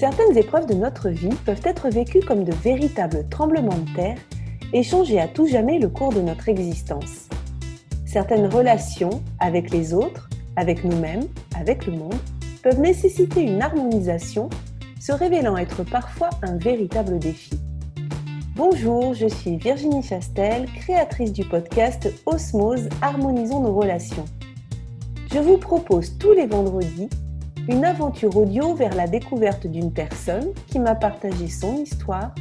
[0.00, 4.16] Certaines épreuves de notre vie peuvent être vécues comme de véritables tremblements de terre
[4.72, 7.28] et changer à tout jamais le cours de notre existence.
[8.06, 12.16] Certaines relations avec les autres, avec nous-mêmes, avec le monde,
[12.62, 14.48] peuvent nécessiter une harmonisation,
[14.98, 17.60] se révélant être parfois un véritable défi.
[18.56, 24.24] Bonjour, je suis Virginie Chastel, créatrice du podcast Osmose Harmonisons nos relations.
[25.30, 27.10] Je vous propose tous les vendredis
[27.68, 32.34] une aventure audio vers la découverte d'une personne qui m'a partagé son histoire,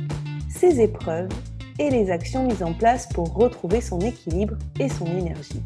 [0.49, 1.29] ses épreuves
[1.77, 5.61] et les actions mises en place pour retrouver son équilibre et son énergie.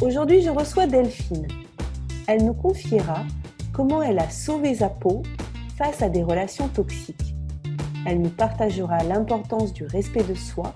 [0.00, 1.46] Aujourd'hui, je reçois Delphine.
[2.26, 3.24] Elle nous confiera
[3.72, 5.22] comment elle a sauvé sa peau
[5.76, 7.34] face à des relations toxiques.
[8.06, 10.74] Elle nous partagera l'importance du respect de soi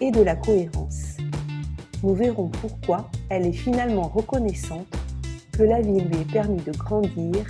[0.00, 1.16] et de la cohérence.
[2.02, 4.86] Nous verrons pourquoi elle est finalement reconnaissante
[5.52, 7.46] que la vie lui ait permis de grandir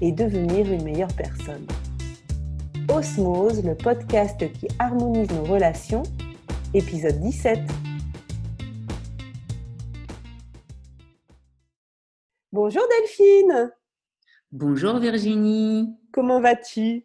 [0.00, 1.66] et devenir une meilleure personne.
[2.90, 6.02] Osmose, le podcast qui harmonise nos relations,
[6.74, 7.60] épisode 17.
[12.52, 13.72] Bonjour Delphine.
[14.52, 15.94] Bonjour Virginie.
[16.12, 17.04] Comment vas-tu?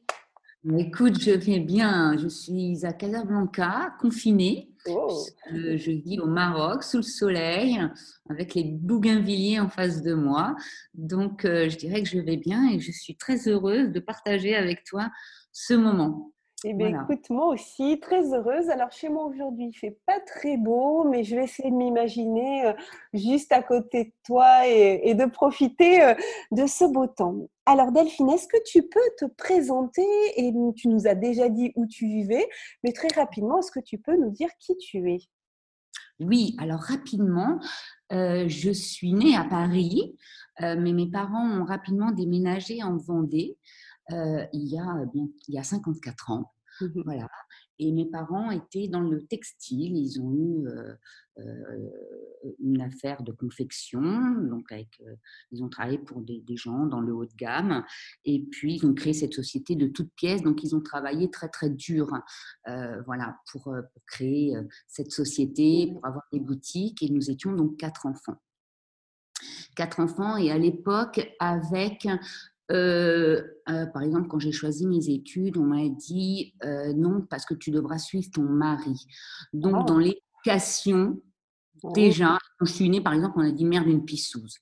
[0.77, 2.17] Écoute, je vais bien.
[2.17, 4.69] Je suis à Casablanca, confinée.
[4.87, 5.25] Oh.
[5.51, 7.81] Je, vis au Maroc, sous le soleil,
[8.29, 10.55] avec les bougainvilliers en face de moi.
[10.93, 14.55] Donc, euh, je dirais que je vais bien et je suis très heureuse de partager
[14.55, 15.09] avec toi
[15.51, 16.32] ce moment.
[16.65, 18.69] Eh bien, écoute, moi aussi, très heureuse.
[18.69, 22.67] Alors, chez moi aujourd'hui, il fait pas très beau, mais je vais essayer de m'imaginer
[22.67, 22.73] euh,
[23.13, 26.13] juste à côté de toi et, de profiter euh,
[26.51, 27.49] de ce beau temps.
[27.65, 30.05] Alors, Delphine, est-ce que tu peux te présenter
[30.37, 32.47] Et tu nous as déjà dit où tu vivais,
[32.83, 35.19] mais très rapidement, est-ce que tu peux nous dire qui tu es?
[36.21, 37.59] Oui, alors rapidement,
[38.13, 40.15] euh, je suis née à Paris,
[40.61, 43.57] mais mes parents ont rapidement déménagé en Vendée.
[44.09, 46.52] il, y a, il y a 54 ans.
[46.81, 47.29] Mmh voilà.
[47.79, 49.97] Et mes parents étaient dans le textile.
[49.97, 50.67] Ils ont eu
[52.59, 54.01] une affaire de confection.
[54.01, 55.01] Donc, avec,
[55.51, 57.83] ils ont travaillé pour des, gens dans le haut de gamme.
[58.25, 60.43] Et puis, ils ont créé cette société de toutes pièces.
[60.43, 62.11] Donc, ils ont travaillé très, très dur
[63.05, 64.53] voilà, pour, pour créer
[64.87, 67.01] cette société, pour avoir des boutiques.
[67.01, 68.39] Et nous étions donc quatre enfants
[69.75, 72.07] quatre enfants et à l'époque avec
[72.73, 77.45] euh, euh, par exemple, quand j'ai choisi mes études, on m'a dit euh, non parce
[77.45, 79.05] que tu devras suivre ton mari.
[79.53, 79.83] Donc, oh.
[79.83, 81.21] dans l'éducation,
[81.83, 81.91] oh.
[81.93, 84.57] déjà, quand je suis née, par exemple, on a dit mère d'une pissouse.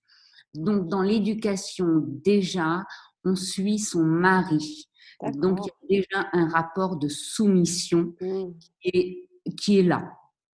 [0.54, 2.84] Donc, dans l'éducation, déjà,
[3.24, 4.90] on suit son mari.
[5.36, 8.54] Donc, il y a déjà un rapport de soumission mmh.
[8.82, 10.12] qui, est, qui est là.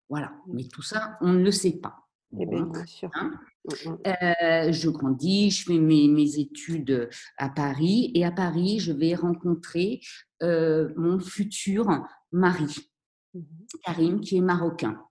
[0.09, 0.29] Voilà.
[0.47, 0.53] Mmh.
[0.53, 2.04] Mais tout ça, on ne le sait pas.
[2.39, 3.09] Eh bien, bien sûr.
[3.13, 3.31] Hein?
[3.65, 3.97] Mmh, mmh.
[4.07, 10.01] Euh, je grandis, je fais mes, études à Paris et à Paris, je vais rencontrer
[10.43, 11.87] euh, mon futur
[12.31, 12.89] mari,
[13.33, 13.41] mmh
[13.83, 15.01] Karim, qui est marocain.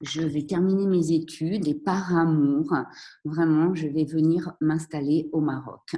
[0.00, 2.74] Je vais terminer mes études et par amour,
[3.24, 5.96] vraiment, je vais venir m'installer au Maroc.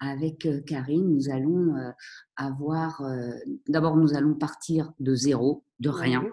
[0.00, 1.74] Avec euh, Karim, nous allons
[2.36, 3.02] avoir,
[3.68, 6.24] d'abord, nous allons partir de zéro, de rien,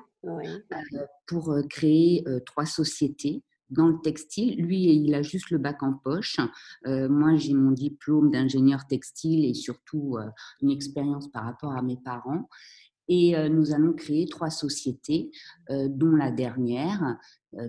[1.28, 4.62] pour créer trois sociétés dans le textile.
[4.62, 6.38] Lui, il a juste le bac en poche.
[6.86, 10.30] Euh, moi, j'ai mon diplôme d'ingénieur textile et surtout euh,
[10.62, 12.50] une expérience par rapport à mes parents.
[13.08, 15.32] Et euh, nous allons créer trois sociétés,
[15.70, 17.18] dont la dernière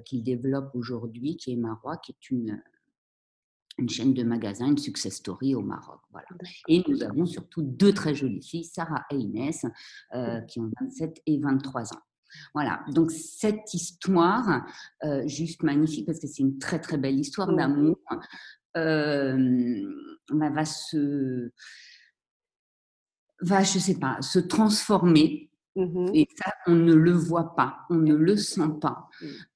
[0.04, 2.62] qu'il développe aujourd'hui, qui est Marois, qui est une,
[3.78, 6.00] une chaîne de magasins, une success story au Maroc.
[6.12, 6.28] Voilà.
[6.68, 9.66] Et nous avons surtout deux très jolies filles, Sarah et Inès,
[10.48, 12.02] qui ont 27 et 23 ans.
[12.54, 14.64] Voilà, donc cette histoire,
[15.04, 17.98] euh, juste magnifique, parce que c'est une très très belle histoire d'amour,
[18.76, 19.82] euh,
[20.30, 21.50] bah, va se,
[23.40, 25.48] va, je sais pas, se transformer.
[25.74, 29.08] Mmh Et ça, on ne le voit pas, on ne le sent pas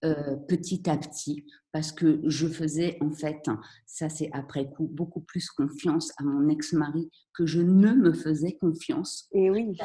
[0.03, 3.51] euh, petit à petit, parce que je faisais en fait,
[3.85, 8.57] ça c'est après coup, beaucoup plus confiance à mon ex-mari que je ne me faisais
[8.59, 9.29] confiance.
[9.33, 9.77] Et oui.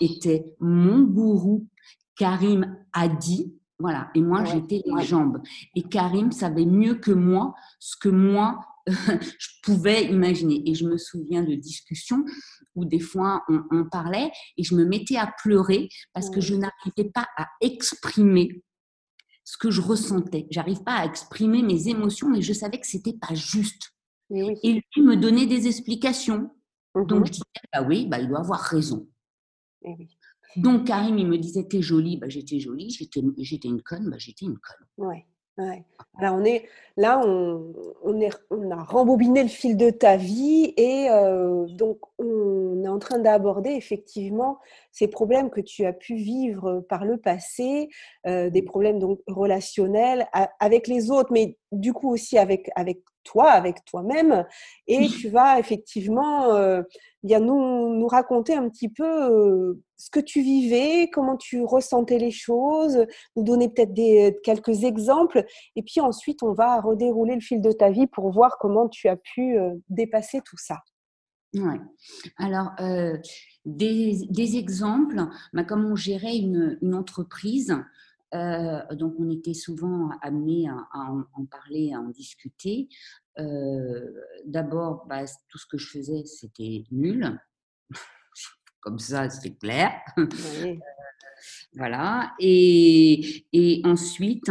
[0.00, 1.66] était mon gourou
[2.16, 5.42] Karim a dit, voilà, et moi j'étais les jambes.
[5.74, 10.62] Et Karim savait mieux que moi ce que moi je pouvais imaginer.
[10.66, 12.24] Et je me souviens de discussions
[12.74, 17.10] où des fois on, parlait et je me mettais à pleurer parce que je n'arrivais
[17.12, 18.62] pas à exprimer
[19.44, 20.46] ce que je ressentais.
[20.50, 23.92] J'arrive pas à exprimer mes émotions, mais je savais que c'était pas juste.
[24.30, 26.50] Et lui me donnait des explications.
[26.94, 29.08] Donc mmh je disais, bah oui, bah, il doit avoir raison.
[29.82, 30.08] oui.
[30.56, 34.16] Donc, Karim, il me disait, t'es jolie, bah, j'étais jolie, j'étais, j'étais une conne, bah,
[34.18, 35.08] j'étais une conne.
[35.08, 35.26] Ouais.
[35.58, 35.84] Ouais.
[36.18, 36.64] Alors on est
[36.96, 41.98] là, on, on, est, on a rembobiné le fil de ta vie et euh, donc
[42.18, 44.58] on est en train d'aborder effectivement
[44.92, 47.90] ces problèmes que tu as pu vivre par le passé,
[48.26, 50.26] euh, des problèmes donc relationnels
[50.58, 54.46] avec les autres, mais du coup aussi avec avec toi, avec toi-même,
[54.86, 56.82] et tu vas effectivement euh,
[57.22, 62.18] bien nous, nous raconter un petit peu euh, ce que tu vivais, comment tu ressentais
[62.18, 65.44] les choses, nous donner peut-être des, quelques exemples,
[65.76, 69.08] et puis ensuite on va redérouler le fil de ta vie pour voir comment tu
[69.08, 70.78] as pu euh, dépasser tout ça.
[71.54, 71.78] Ouais.
[72.38, 72.70] Alors,
[73.66, 77.82] des, des, exemples, bah, comme on gérait une, une entreprise, euh,
[78.32, 82.88] donc, on était souvent amené à, en, parler, à en discuter.
[83.38, 84.10] Euh,
[84.46, 87.38] d'abord, bah, tout ce que je faisais, c'était nul.
[88.80, 89.92] Comme ça, c'est clair.
[90.64, 90.76] Euh,
[91.74, 92.34] voilà.
[92.38, 94.48] Et, et ensuite,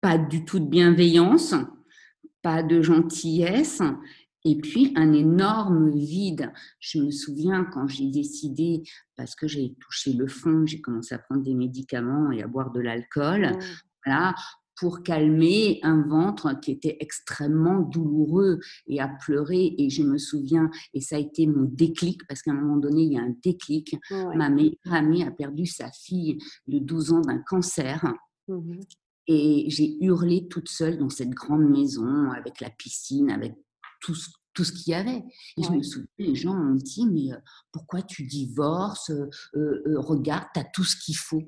[0.00, 1.54] pas du tout de bienveillance,
[2.42, 3.80] pas de gentillesse.
[4.44, 6.52] Et puis un énorme vide.
[6.78, 8.82] Je me souviens quand j'ai décidé,
[9.16, 12.70] parce que j'ai touché le fond, j'ai commencé à prendre des médicaments et à boire
[12.70, 13.60] de l'alcool, mmh.
[14.04, 14.34] voilà,
[14.76, 19.74] pour calmer un ventre qui était extrêmement douloureux et à pleurer.
[19.78, 23.02] Et je me souviens, et ça a été mon déclic, parce qu'à un moment donné,
[23.02, 23.96] il y a un déclic.
[24.10, 28.12] Ma meilleure amie a perdu sa fille de 12 ans d'un cancer.
[28.48, 28.80] Mmh
[29.26, 33.54] et j'ai hurlé toute seule dans cette grande maison avec la piscine, avec
[34.04, 35.22] tout ce, tout ce qu'il y avait.
[35.56, 37.36] Et je me souviens, les gens m'ont dit, mais
[37.72, 41.42] pourquoi tu divorces euh, euh, Regarde, tu as tout ce qu'il faut.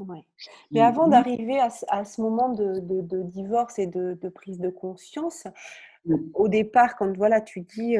[0.00, 0.26] Ouais.
[0.72, 4.68] Mais avant d'arriver à, à, ce moment de, de, divorce et de, de, prise de
[4.68, 5.46] conscience,
[6.34, 7.96] au départ, quand voilà, tu dis,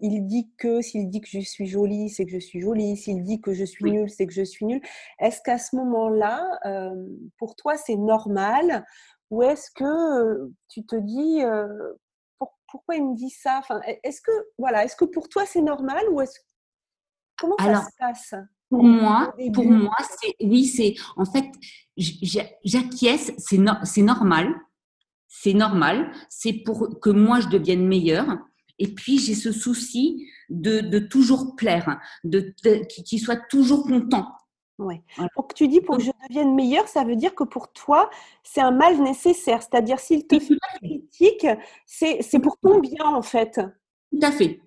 [0.00, 3.24] il dit que, s'il dit que je suis jolie, c'est que je suis jolie, s'il
[3.24, 4.82] dit que je suis nulle, c'est que je suis nulle,
[5.18, 6.46] est-ce qu'à ce, moment-là,
[7.38, 8.84] pour toi, c'est normal
[9.30, 11.42] ou est-ce que tu te dis,
[12.70, 13.58] pourquoi il me dit ça?
[13.58, 16.38] Enfin, Est-ce que, voilà, est-ce que pour toi c'est normal ou est-ce
[17.38, 18.34] comment ça se passe?
[18.70, 21.46] Pour moi, pour moi, c'est oui, c'est en fait,
[21.96, 24.54] j'acquiesce, c'est c'est normal,
[25.26, 28.38] c'est normal, c'est pour que moi je devienne meilleure.
[28.78, 34.28] Et puis j'ai ce souci de, de toujours plaire, de, de qu'il soit toujours content.
[34.78, 35.02] Ouais.
[35.36, 38.08] Donc tu dis pour que je devienne meilleure, ça veut dire que pour toi,
[38.44, 39.60] c'est un mal nécessaire.
[39.60, 41.46] C'est-à-dire s'il te fait critique,
[41.84, 43.60] c'est pour ton bien en fait.
[44.12, 44.60] Tout à fait.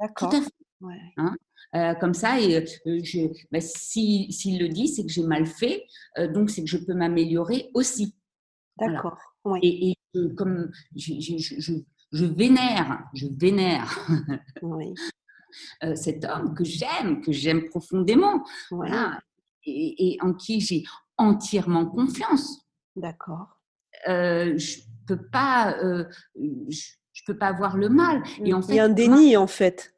[0.00, 0.30] D'accord.
[0.30, 0.50] Tout à fait.
[1.16, 1.36] Hein,
[1.74, 5.84] euh, comme ça, et, euh, ben, s'il le dit, c'est que j'ai mal fait,
[6.18, 8.14] euh, donc c'est que je peux m'améliorer aussi.
[8.78, 9.18] D'accord.
[9.62, 9.94] Et,
[10.36, 11.14] comme je,
[12.12, 14.08] je, vénère, je vénère
[15.94, 18.44] cet homme que j'aime, que j'aime profondément.
[18.70, 19.18] Voilà
[19.68, 20.84] et, en qui j'ai
[21.16, 22.66] entièrement confiance.
[22.96, 23.60] D'accord.
[24.08, 26.04] Euh, je peux pas, euh,
[26.36, 28.22] je, peux pas avoir le mal.
[28.44, 29.94] Et en fait, il y a un déni en fait.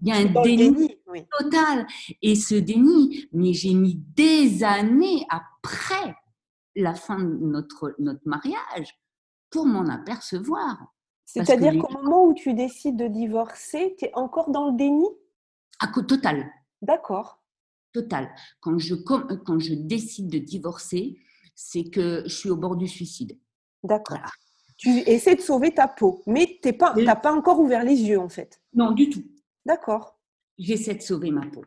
[0.00, 0.96] Il y a un déni,
[1.38, 1.86] total.
[2.22, 6.16] Et ce déni, mais j'ai mis des années après
[6.74, 8.98] la fin de notre, notre mariage
[9.50, 10.78] pour m'en apercevoir.
[11.24, 15.06] C'est-à-dire qu'au moment où tu décides de divorcer, tu es encore dans le déni?
[15.80, 16.50] À total.
[16.80, 17.41] D'accord
[17.92, 18.28] total.
[18.60, 21.18] Quand je, quand je décide de divorcer,
[21.54, 23.38] c'est que je suis au bord du suicide.
[23.82, 24.18] D'accord.
[24.76, 28.18] Tu essaies de sauver ta peau, mais tu n'as pas, pas encore ouvert les yeux
[28.18, 28.60] en fait.
[28.74, 29.24] Non, du tout.
[29.64, 30.18] D'accord.
[30.58, 31.64] J'essaie de sauver ma peau.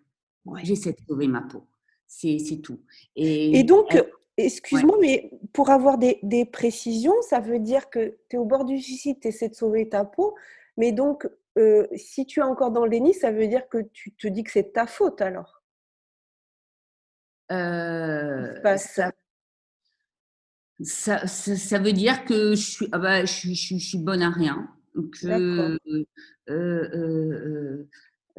[0.64, 1.66] J'essaie de sauver ma peau.
[2.08, 2.80] C'est tout.
[3.16, 3.98] Et, donc,
[4.38, 8.66] excuse-moi, mais pour avoir des, des, précisions, ça veut dire que tu es au bord
[8.66, 10.36] du suicide, tu essaies de sauver ta peau,
[10.78, 11.28] mais donc,
[11.58, 14.44] euh, si tu es encore dans le déni, ça veut dire que tu te dis
[14.44, 15.55] que c'est ta faute alors?
[17.52, 19.12] Euh, ça,
[20.82, 24.30] ça, ça, veut dire que je suis, ah bah, je, je, je suis bonne à
[24.30, 24.70] rien.
[24.94, 25.78] Que
[26.50, 27.88] euh,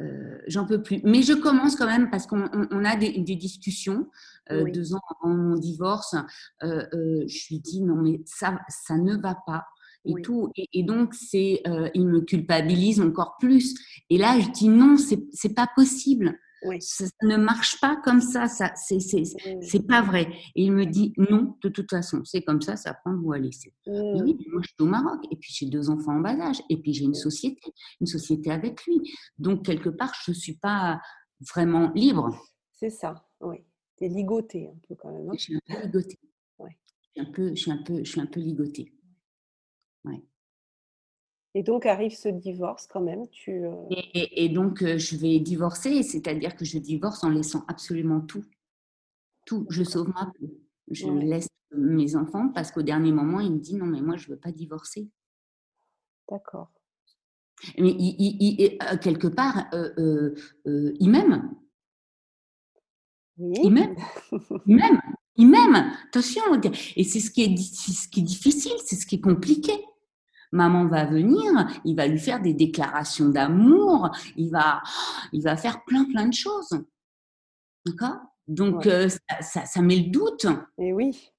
[0.01, 1.01] euh, j'en peux plus.
[1.03, 4.09] Mais je commence quand même parce qu'on on a des, des discussions.
[4.49, 6.15] Deux ans avant mon divorce,
[6.61, 9.65] je lui dis non mais ça, ça ne va pas
[10.05, 10.51] et tout.
[10.55, 11.61] Et, donc, c'est,
[11.93, 13.75] il me culpabilise encore plus.
[14.09, 16.39] Et là, je dis non, c'est, c'est pas possible.
[16.79, 19.23] Ça, ne marche pas comme ça, ça c'est, c'est,
[19.61, 20.27] c'est pas vrai.
[20.55, 23.37] Et il me dit non, de toute façon, c'est comme ça, ça prend ou à
[23.37, 23.73] laisser.
[23.85, 26.77] Oui, moi je suis au Maroc, et puis j'ai deux enfants en bas âge, et
[26.77, 28.99] puis j'ai une société, une société avec lui.
[29.37, 31.01] Donc, quelque part, je ne suis pas
[31.53, 32.37] vraiment libre.
[32.71, 33.57] C'est ça, oui.
[33.97, 35.29] Tu es ligotée un peu quand même.
[35.29, 35.33] Hein.
[35.33, 36.19] je suis un peu ligotée.
[37.15, 38.93] Je, suis un peu, je, suis un peu, je suis un peu ligotée.
[40.05, 40.23] Ouais.
[41.57, 43.27] Et donc arrive ce divorce quand même.
[43.29, 43.73] Tu, euh
[44.13, 48.45] et, donc euh, je vais divorcer, c'est-à-dire que je divorce en laissant absolument tout.
[49.43, 50.51] Tout, je sauve ma peau.
[50.91, 54.27] Je laisse mes enfants parce qu'au dernier moment, il me dit non, mais moi, je
[54.29, 55.09] ne veux pas divorcer.
[56.29, 56.69] D'accord.
[57.79, 61.55] Mais il, euh, quelque part, euh, il m'aime.
[63.39, 63.95] Il m'aime.
[64.67, 65.01] Il m'aime.
[65.37, 65.91] Il m'aime.
[66.09, 66.43] Attention.
[66.95, 69.73] Et c'est ce, qui est, ce qui est difficile, c'est ce qui est compliqué.
[70.51, 74.81] Maman va venir, il va lui faire des déclarations d'amour, il va,
[75.33, 76.69] il va faire plein, plein de choses.
[77.85, 78.17] D'accord?
[78.47, 78.87] Donc,
[79.41, 80.45] ça, ça, met le doute.
[80.77, 81.31] Et oui.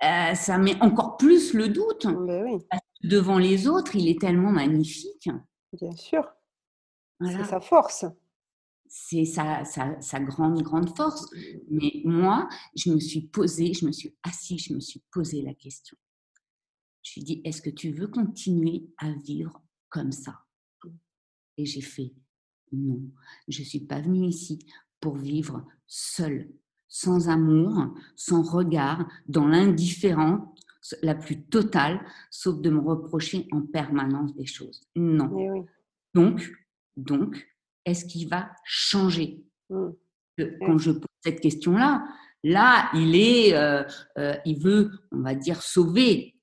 [0.00, 2.06] ça met encore plus le doute.
[2.06, 2.58] Ben oui.
[3.02, 5.30] devant les autres, il est tellement magnifique.
[5.72, 6.30] Bien sûr.
[7.24, 8.04] C'est sa force.
[8.86, 11.30] C'est sa, sa, grande, grande force.
[11.70, 15.54] Mais moi, je me suis posée, je me suis assise, je me suis posé la
[15.54, 15.96] question.
[17.10, 20.44] Je lui ai dit, est-ce que tu veux continuer à vivre comme ça?
[21.56, 22.12] Et j'ai fait,
[22.72, 23.02] non,
[23.48, 24.64] je ne suis pas venue ici
[25.00, 26.48] pour vivre seule,
[26.86, 30.46] sans amour, sans regard, dans l'indifférence
[31.02, 32.00] la plus totale,
[32.30, 34.80] sauf de me reprocher en permanence des choses.
[34.94, 35.36] Non.
[35.36, 35.66] Eh
[36.14, 36.48] donc,
[36.96, 37.44] donc,
[37.84, 39.44] est-ce qu'il va changer?
[39.68, 39.88] Mmh.
[40.64, 42.06] Quand je pose cette question-là,
[42.44, 43.82] là, il est, euh,
[44.16, 46.36] euh, il veut, on va dire, sauver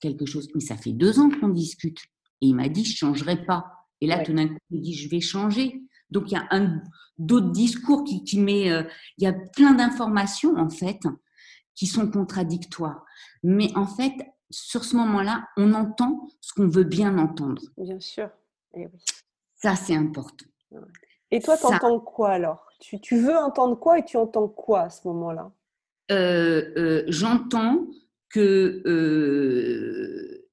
[0.00, 0.48] quelque chose.
[0.54, 1.98] Mais ça fait deux ans qu'on discute.
[2.40, 3.64] Et il m'a dit, je ne changerai pas.
[4.00, 5.82] Et là, tout d'un coup, il dit, je vais changer.
[6.10, 6.82] Donc, il y a un,
[7.18, 8.82] d'autres discours qui, qui met, euh,
[9.18, 11.00] il y a plein d'informations, en fait,
[11.74, 13.04] qui sont contradictoires.
[13.42, 14.12] Mais en fait,
[14.50, 17.62] sur ce moment-là, on entend ce qu'on veut bien entendre.
[17.76, 18.30] Bien sûr.
[18.74, 18.86] Eh
[19.56, 20.46] Ça, c'est important.
[21.30, 22.66] Et toi, tu entends quoi alors?
[22.78, 25.50] Tu, tu, veux entendre quoi et tu entends quoi à ce moment-là?
[26.10, 27.86] Euh, euh, J'entends
[28.36, 28.82] que...
[28.86, 30.48] Euh,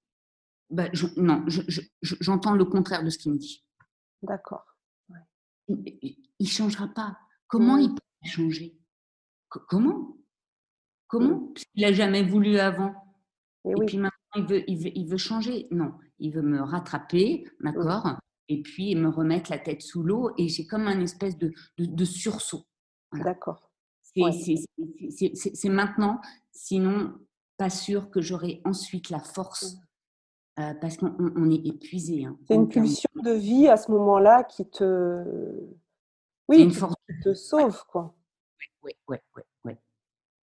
[0.70, 1.46] bah, non,
[2.02, 3.64] j'entends le contraire de ce qu'il me dit.
[4.24, 4.66] D'accord.
[5.68, 7.18] Il ne changera pas.
[7.48, 7.82] Comment mmh.
[7.82, 8.78] il peut changer?
[9.50, 10.18] Comment?
[11.08, 11.40] Comment?
[11.42, 11.54] Mmh.
[11.76, 12.94] Il n'a jamais voulu avant.
[13.66, 15.68] Et, puis maintenant, il veut, il, veut, changer.
[15.72, 17.72] Non, il veut me rattraper, mmh.
[17.72, 18.18] d'accord?
[18.50, 20.32] Et puis me remettre la tête sous l'eau.
[20.38, 22.66] Et j'ai comme un espèce de, de, sursaut.
[23.14, 23.70] D'accord.
[24.16, 26.20] C'est maintenant.
[26.52, 27.14] Sinon,
[27.58, 29.76] pas sûr que j'aurai ensuite la force.
[29.76, 29.80] Mmh.
[30.60, 32.26] Euh, parce qu'on est épuisé.
[32.26, 35.24] Hein, c'est une pulsion de vie à ce moment-là qui te,
[36.48, 36.94] oui, une force...
[37.08, 38.16] qui te sauve, quoi.
[38.84, 39.74] Oui, oui, oui, oui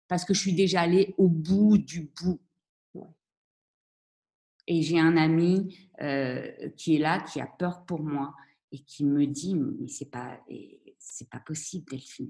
[0.09, 2.41] parce que je suis déjà allée au bout du bout.
[4.67, 8.35] Et j'ai un ami euh, qui est là, qui a peur pour moi
[8.71, 10.39] et qui me dit mais c'est pas
[10.99, 12.29] c'est pas possible Delphine.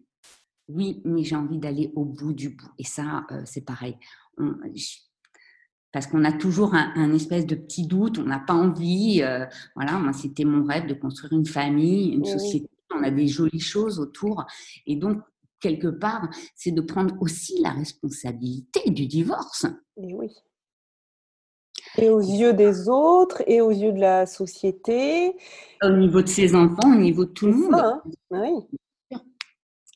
[0.69, 2.71] Oui, mais j'ai envie d'aller au bout du bout.
[2.77, 3.97] Et ça, euh, c'est pareil.
[5.91, 9.21] Parce qu'on a toujours un, espèce de petit doute, on n'a pas envie.
[9.23, 12.69] Euh, voilà, moi, c'était mon rêve de construire une famille, une société.
[12.95, 14.45] On a des jolies choses autour.
[14.85, 15.21] Et donc,
[15.59, 19.65] quelque part, c'est de prendre aussi la responsabilité du divorce.
[19.97, 20.29] Et oui.
[21.97, 25.35] Et aux yeux des autres, et aux yeux de la société.
[25.81, 27.73] Au niveau de ses enfants, au niveau de tout le monde.
[27.73, 28.01] Hein.
[28.29, 29.19] oui.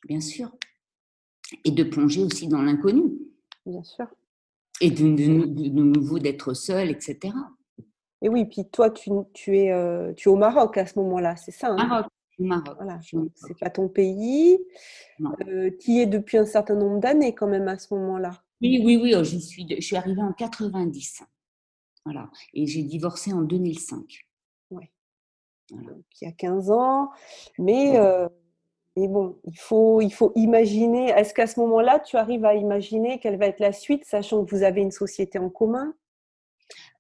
[0.08, 0.52] Bien sûr.
[1.64, 3.04] Et de plonger aussi dans l'inconnu.
[3.66, 4.08] Bien sûr.
[4.82, 7.34] Et de, nouveau d'être seul, etc.
[8.22, 11.36] Et oui, puis toi, tu, tu es, euh, tu es au Maroc à ce moment-là,
[11.36, 11.88] c'est ça hein?
[11.88, 12.08] Maroc,
[12.40, 12.76] Maroc.
[12.78, 13.00] Voilà,
[13.36, 14.58] c'est pas ton pays.
[15.48, 18.44] Euh, qui est depuis un certain nombre d'années quand même à ce moment-là.
[18.62, 19.14] Oui, oui, oui.
[19.16, 21.24] Oh, je suis, je suis arrivée en 90.
[22.06, 22.30] Voilà.
[22.54, 24.26] Et j'ai divorcé en 2005.
[24.72, 24.86] Oui.
[25.72, 27.12] il y a 15 ans.
[27.60, 28.28] Mais, euh,
[28.96, 31.10] mais bon, il faut, il faut imaginer.
[31.10, 34.56] Est-ce qu'à ce moment-là, tu arrives à imaginer quelle va être la suite, sachant que
[34.56, 35.94] vous avez une société en commun?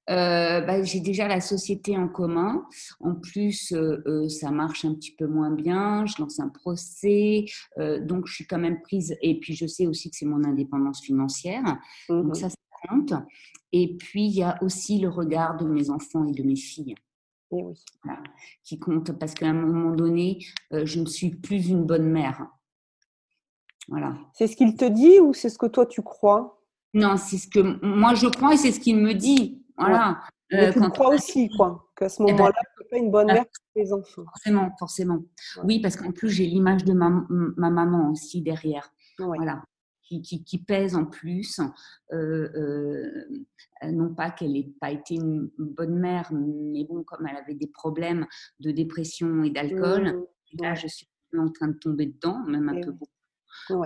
[0.09, 2.65] Euh, bah, j'ai déjà la société en commun.
[2.99, 6.05] En plus, euh, euh, ça marche un petit peu moins bien.
[6.05, 7.45] Je lance un procès,
[7.77, 9.15] donc je suis quand même prise.
[9.21, 11.79] Et puis, je sais aussi que c'est mon indépendance financière.
[12.09, 12.55] Donc mmh ça, ça
[12.89, 13.13] compte.
[13.71, 16.95] Et puis, il y a aussi le regard de mes enfants et de mes filles.
[17.53, 17.75] Et oui.
[18.63, 20.39] qui compte parce qu'à un moment donné,
[20.71, 22.47] je ne suis plus une bonne mère.
[23.87, 24.17] Voilà.
[24.33, 26.61] C'est ce qu'il te dit ou c'est ce que toi tu crois?
[26.93, 29.63] Non, c'est ce que moi je crois et c'est ce qu'il me dit.
[29.77, 30.21] Voilà.
[30.53, 33.27] Euh, tu crois aussi, quoi, qu'à ce eh ben, moment-là, tu n'es pas une bonne
[33.27, 34.23] mère pour les enfants.
[34.25, 35.19] Forcément, forcément.
[35.63, 38.91] Oui, parce qu'en plus, j'ai l'image de ma, ma, maman aussi derrière.
[39.17, 39.63] Voilà.
[40.21, 41.59] Qui, qui, pèse en plus.
[42.11, 43.25] Euh, euh,
[43.85, 47.67] non pas qu'elle n'ait pas été une, bonne mère, mais bon, comme elle avait des
[47.67, 48.25] problèmes
[48.59, 50.61] de dépression et d'alcool, mmh.
[50.61, 53.83] là, je suis en train de tomber dedans, même un peu beaucoup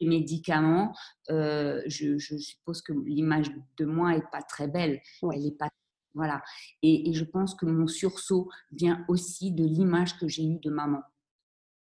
[0.00, 0.94] les médicaments,
[1.30, 5.00] euh, je, suppose que l'image de moi est pas très belle.
[5.32, 5.68] Elle est pas
[6.14, 6.42] voilà.
[6.82, 11.02] Et, je pense que mon sursaut vient aussi de l'image que j'ai eue de maman.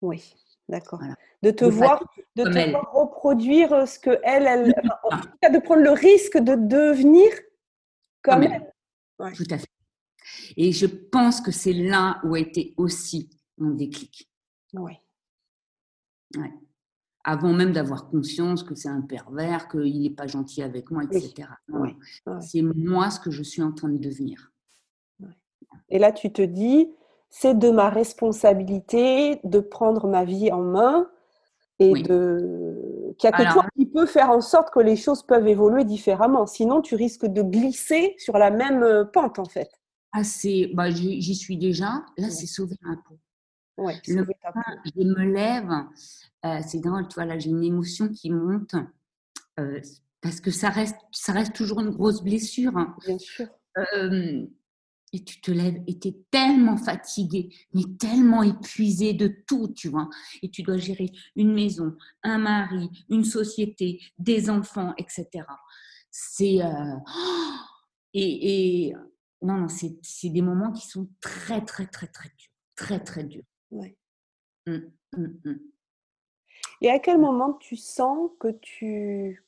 [0.00, 0.34] Oui.
[0.69, 1.00] D'accord.
[1.42, 2.04] De te, voir,
[2.37, 6.38] de te voir reproduire ce que elle, elle en tout cas de prendre le risque
[6.38, 7.31] de devenir
[8.23, 8.73] comme, elle.
[9.35, 9.66] Tout à fait.
[10.57, 14.31] Et je pense que c'est là où a été aussi mon déclic.
[14.75, 14.92] Oui.
[16.37, 16.52] Ouais.
[17.25, 21.49] Avant même d'avoir conscience que c'est un pervers, qu'il n'est pas gentil avec moi, etc.
[22.40, 24.52] C'est moi ce que je suis en train de devenir.
[25.88, 26.92] Et là, tu te dis,
[27.34, 31.08] c'est de ma responsabilité de prendre ma vie en main
[31.78, 35.22] et de qu'il n'y a que toi qui peux faire en sorte que les choses
[35.22, 36.46] peuvent évoluer différemment.
[36.46, 39.70] Sinon, tu risques de glisser sur la même euh, pente, en fait.
[40.12, 40.20] Ah,
[40.74, 42.04] bah, j'y suis déjà.
[42.18, 43.18] Là, c'est sauver ma peau.
[43.78, 45.70] Ouais, je me lève,
[46.44, 48.74] euh, c'est drôle, tu vois, là, j'ai une émotion qui monte
[49.58, 49.80] euh,
[50.20, 52.76] parce que ça reste, ça reste toujours une grosse blessure.
[52.76, 52.94] Hein.
[53.06, 53.46] Bien sûr.
[55.12, 59.88] Et tu te lèves et tu es tellement fatigué, mais tellement épuisé de tout, tu
[59.88, 60.09] vois.
[60.42, 65.45] Et tu dois gérer une maison, un mari, une société, des enfants, etc.
[66.11, 66.62] C'est.
[66.62, 66.97] Euh,
[68.14, 68.95] et, et,
[69.42, 72.50] non, non, c'est des moments qui sont très, très, très, très durs.
[72.76, 73.45] Très, très durs.
[73.71, 73.97] Ouais.
[74.66, 74.78] Mmh,
[75.16, 75.61] mmh, mmh.
[76.81, 79.45] Et à quel moment tu sens que tu,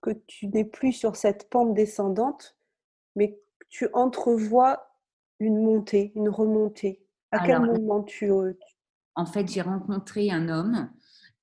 [0.00, 2.56] que tu n'es plus sur cette pente descendante,
[3.14, 3.38] mais
[3.76, 4.88] tu entrevois
[5.38, 8.54] une montée, une remontée À quel moment tu, euh,
[9.16, 10.90] En fait, j'ai rencontré un homme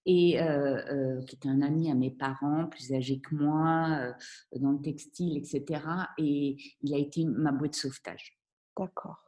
[0.08, 4.16] et euh, euh, qui était un ami à mes parents, plus âgé que moi,
[4.56, 5.86] dans le textile, etc.
[6.18, 8.36] Et il a été ma bouée de sauvetage.
[8.76, 9.20] D'accord.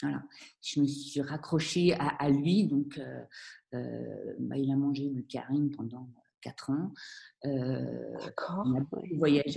[0.00, 0.22] Voilà.
[0.62, 3.00] Je me suis raccrochée à, lui, donc
[3.72, 6.08] bah, il a mangé du Karim pendant
[6.46, 6.92] quatre ans.
[7.44, 8.66] D'accord.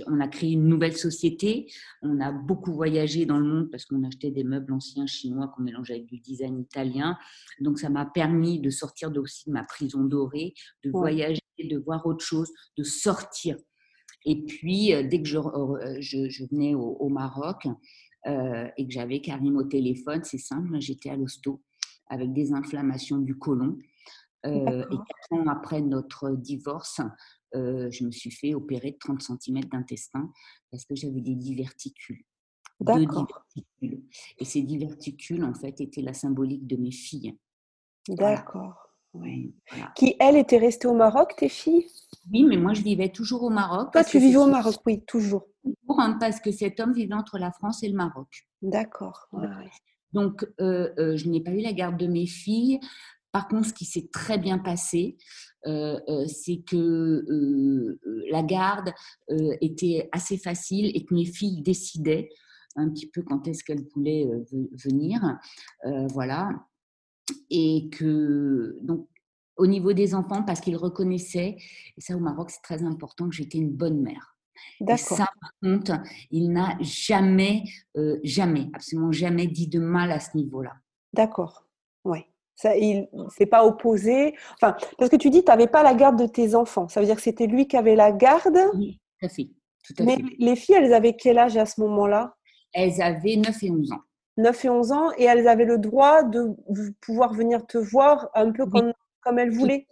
[0.06, 1.66] On, a créé une nouvelle société.
[2.02, 5.62] On a beaucoup voyagé dans le monde parce qu'on achetait des meubles anciens chinois qu'on
[5.62, 7.18] mélangeait avec du design italien.
[7.60, 10.54] Donc, ça m'a permis de sortir aussi de ma prison dorée,
[10.84, 13.56] de voyager, de voir autre chose, de sortir.
[14.24, 15.38] Et puis, dès que je,
[16.00, 17.66] je, venais au Maroc,
[18.26, 21.62] euh, et que j'avais Karim au téléphone, c'est simple, j'étais à l'hosto
[22.08, 23.78] avec des inflammations du côlon.
[24.46, 27.00] Euh, et quatre ans après notre divorce,
[27.54, 30.30] euh, je me suis fait opérer de 30 cm d'intestin
[30.70, 32.24] parce que j'avais des diverticules.
[32.80, 34.02] Deux diverticules.
[34.38, 37.36] Et ces diverticules, en fait, étaient la symbolique de mes filles.
[38.08, 38.90] D'accord.
[39.96, 41.84] Qui, elles, étaient restées au Maroc, tes filles?
[42.32, 43.92] Oui, mais moi, je vivais toujours au Maroc.
[43.92, 45.46] Toi, tu vivais au Maroc, oui, toujours.
[45.88, 48.28] Hein, parce que cet homme vivait entre la France et le Maroc.
[48.62, 49.28] D'accord.
[50.12, 52.80] Donc, euh, euh, je n'ai pas eu la garde de mes filles.
[53.32, 55.16] Par contre, ce qui s'est très bien passé,
[55.66, 57.98] euh, c'est que
[58.30, 58.92] la garde
[59.60, 62.28] était assez facile et que mes filles décidaient
[62.76, 64.28] un petit peu quand est-ce qu'elles voulaient
[64.72, 65.38] venir.
[66.12, 66.50] voilà
[67.50, 69.06] et que donc
[69.60, 71.56] au niveau des enfants, parce qu'ils reconnaissaient,
[71.96, 74.36] et ça au Maroc c'est très important, que j'étais une bonne mère.
[74.80, 75.92] Et ça, par contre,
[76.30, 77.64] il n'a jamais,
[77.96, 80.72] euh, jamais, absolument jamais dit de mal à ce niveau-là.
[81.12, 81.66] D'accord,
[82.04, 82.20] oui.
[82.54, 84.34] Ça, il s'est pas opposé.
[84.54, 86.88] Enfin, parce que tu dis, tu n'avais pas la garde de tes enfants.
[86.88, 88.58] Ça veut dire que c'était lui qui avait la garde?
[88.74, 89.48] Oui, tout à fait.
[90.04, 92.34] Mais les filles, elles avaient quel âge à ce moment-là?
[92.72, 94.00] Elles avaient 9 et 11 ans.
[94.36, 96.54] 9 et 11 ans et elles avaient le droit de
[97.00, 99.86] pouvoir venir te voir un peu comme, comme elles voulaient?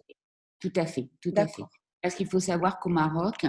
[0.60, 1.62] Tout à fait, tout à fait.
[2.02, 3.44] Parce qu'il faut savoir qu'au Maroc,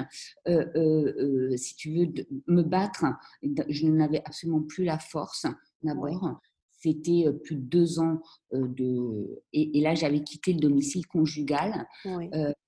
[0.48, 2.08] euh, euh, euh, si tu veux
[2.48, 3.06] me battre,
[3.44, 5.46] je n'avais absolument plus la force
[5.84, 6.40] d'abord.
[6.82, 9.42] C'était plus de deux ans de...
[9.54, 11.88] Et, là, j'avais quitté le domicile conjugal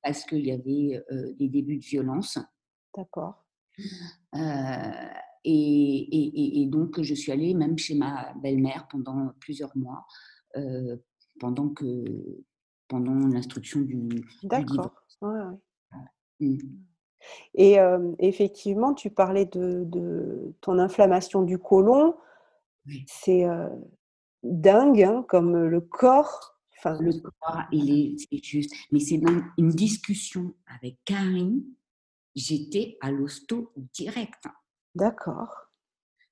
[0.04, 1.02] parce qu'il y avait
[1.40, 2.38] des débuts de violence.
[2.96, 3.46] D'accord.
[5.44, 10.06] Et, et, donc, je suis allée même chez ma belle-mère pendant plusieurs mois,
[10.56, 10.98] euh,
[11.40, 12.04] pendant, que,
[12.88, 14.10] pendant l'instruction du,
[14.44, 14.94] D'accord.
[16.40, 16.58] Mmh.
[17.54, 22.16] Et euh, effectivement, tu parlais de, de, ton inflammation du côlon.
[23.08, 23.70] C'est euh,
[24.44, 26.58] dingue, hein, comme le corps.
[26.78, 28.74] Enfin, le corps, il est, juste.
[28.92, 31.64] Mais c'est dans une discussion avec Karine,
[32.36, 34.46] j'étais à l'hosto direct.
[34.96, 35.54] D'accord.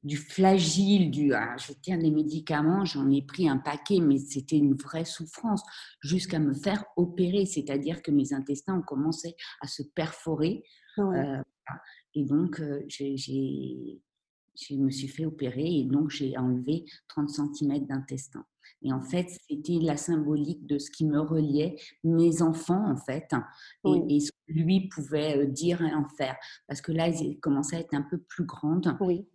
[0.01, 4.57] Du flagile, du ah, je tiens des médicaments, j'en ai pris un paquet, mais c'était
[4.57, 5.61] une vraie souffrance
[6.01, 10.63] jusqu'à me faire opérer, c'est-à-dire que mes intestins ont commencé à se perforer.
[10.97, 11.41] Euh,
[12.13, 14.01] et donc, euh, j'ai,
[14.59, 18.45] je me suis fait opérer et donc j'ai enlevé 30 cm d'intestin.
[18.81, 23.27] Et en fait, c'était la symbolique de ce qui me reliait, mes enfants, en fait,
[23.85, 26.37] et, ce que lui pouvait euh, dire et en faire.
[26.67, 28.95] Parce que là, ils commençaient à être un peu plus grandes.
[29.01, 29.27] Oui.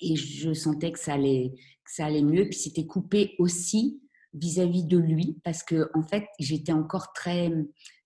[0.00, 1.52] Et je sentais que ça allait,
[1.84, 2.44] que ça allait mieux.
[2.44, 4.00] Puis c'était coupé aussi
[4.34, 7.50] vis-à-vis de lui parce que en fait, j'étais encore très,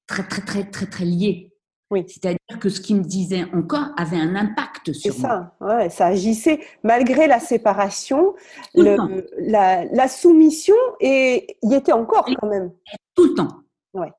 [0.06, 1.49] très, très, très, très, très liée.
[1.90, 2.05] Oui.
[2.07, 5.55] C'est-à-dire que ce qu'il me disait encore avait un impact sur moi.
[5.59, 8.35] ça, ouais, ça agissait malgré la séparation,
[8.74, 12.72] le, la, la, soumission et y était encore quand même.
[13.14, 13.62] Tout le temps.
[13.92, 14.12] Ouais.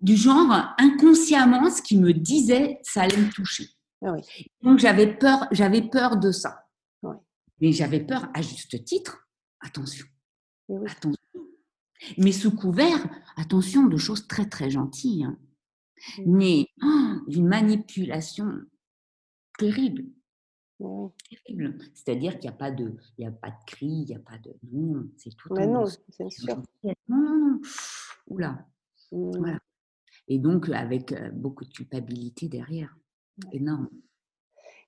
[0.00, 3.64] Du genre inconsciemment, ce qu'il me disait, ça allait me toucher.
[4.04, 4.14] Ah
[4.62, 6.66] Donc j'avais peur, j'avais peur de ça.
[7.62, 9.28] Mais j'avais peur à juste titre.
[9.60, 10.06] Attention,
[10.86, 11.20] attention.
[12.16, 15.24] Mais sous couvert, attention, de choses très très gentilles.
[15.24, 15.36] Hein.
[16.26, 18.60] Mais oh, d'une manipulation
[19.58, 20.04] terrible.
[21.28, 21.78] Terrible.
[21.94, 24.18] C'est-à-dire qu'il n'y a pas de, il y a pas de cri, il n'y a
[24.18, 25.52] pas de non, c'est tout.
[25.52, 26.56] Mais non, c'est sûr.
[26.82, 27.60] Non, non, non.
[28.28, 28.66] Oula.
[29.12, 29.38] Mmh.
[29.38, 29.58] Voilà.
[30.28, 32.96] Et donc avec beaucoup de culpabilité derrière,
[33.52, 33.90] énorme.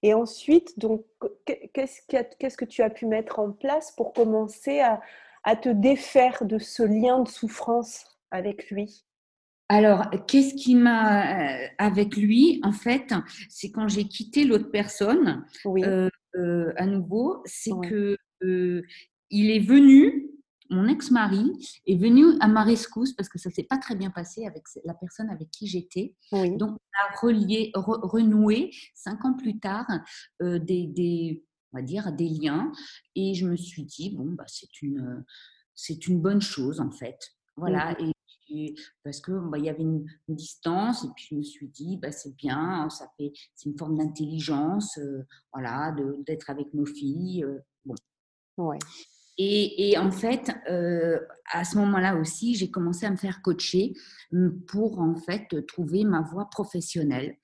[0.03, 1.05] Et ensuite, donc,
[1.44, 5.01] qu'est-ce que tu as pu mettre en place pour commencer à,
[5.44, 9.05] à te défaire de ce lien de souffrance avec lui?
[9.72, 13.14] Alors, qu'est-ce qui m'a euh, avec lui En fait,
[13.48, 20.28] c'est quand j'ai quitté l'autre personne, euh, euh, à nouveau, c'est que il est venu,
[20.68, 21.52] mon ex-mari
[21.87, 24.94] est venu à ma rescousse parce que ça s'est pas très bien passé avec la
[24.94, 26.14] personne avec qui j'étais.
[26.32, 29.87] Donc, on a relié, renoué cinq ans plus tard
[30.40, 32.72] des, on va dire, des liens.
[33.14, 35.24] Et je me suis dit, bon, bah, c'est une,
[35.74, 37.18] c'est une bonne chose en fait.
[37.56, 37.98] Voilà.
[38.00, 38.12] Et
[39.04, 42.12] parce que bah, il y avait une, distance et puis je me suis dit bah,
[42.12, 45.94] c'est bien ça fait c'est une forme d'intelligence euh, voilà
[46.26, 47.94] d'être avec nos filles euh, bon.
[48.56, 48.78] Ouais.
[49.38, 51.18] et, et, en fait euh,
[51.52, 53.92] à ce moment-là aussi j'ai commencé à me faire coacher
[54.66, 57.36] pour en fait trouver ma voie professionnelle.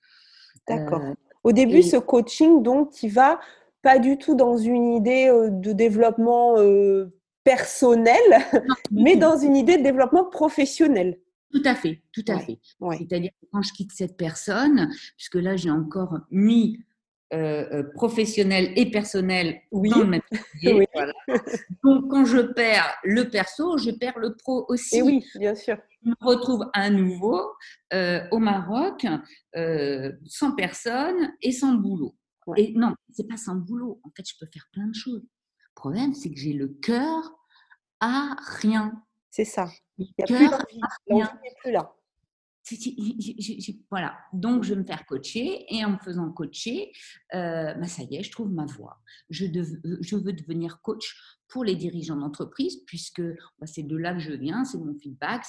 [0.67, 1.01] D'accord.
[1.43, 3.39] Au début ce coaching donc qui va
[3.81, 6.55] pas du tout dans une idée de développement
[7.43, 8.21] personnel,
[8.91, 11.19] mais dans une idée de développement professionnel.
[11.51, 12.59] Tout à fait, tout à fait.
[12.97, 16.79] C'est-à-dire que quand je quitte cette personne, puisque là j'ai encore mis
[17.31, 19.89] euh, euh, professionnel et personnel oui.
[19.89, 20.21] dans le même
[21.83, 24.97] Donc quand je perds le perso, je perds le pro aussi.
[24.97, 25.77] Et oui, bien sûr.
[26.03, 27.39] Je me retrouve à nouveau
[27.93, 29.05] euh, au Maroc,
[30.25, 32.15] sans personne et sans boulot.
[32.57, 33.99] Et non, c'est pas sans boulot.
[34.03, 35.23] En fait, je peux faire plein de choses.
[35.79, 37.33] Le problème, c'est que j'ai le cœur
[38.01, 39.01] à rien.
[39.31, 39.69] C'est ça.
[39.97, 41.37] Il n'y a plus d'envie.
[41.61, 41.95] plus là.
[43.89, 46.91] voilà, donc je vais me faire coacher et en me faisant coacher,
[47.33, 49.01] euh, bah, ça y est, je trouve ma voie.
[49.29, 51.15] Je, je veux devenir coach
[51.47, 55.45] pour les dirigeants d'entreprise puisque bah, c'est de là que je viens, c'est mon feedback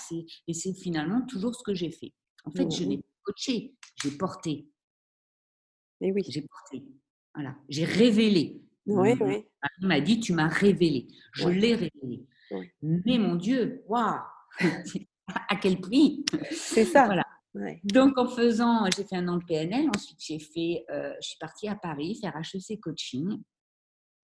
[0.47, 2.13] et c'est finalement toujours ce que j'ai fait.
[2.45, 4.69] En fait, je n'ai pas coaché, j'ai porté.
[6.01, 6.23] Et oui.
[6.29, 6.85] J'ai porté.
[7.35, 8.63] Voilà, j'ai révélé.
[8.87, 9.47] Oui, oui.
[9.81, 11.09] Il m'a dit, tu m'as révélé.
[11.33, 12.27] Je l'ai révélé.
[12.83, 14.21] Mais mon Dieu, waouh
[15.49, 16.25] À quel prix?
[16.51, 17.05] C'est ça.
[17.07, 17.25] Voilà.
[17.85, 19.89] Donc, en faisant, j'ai fait un an de PNL.
[19.95, 23.41] Ensuite, j'ai fait, euh, je suis partie à Paris faire HEC coaching.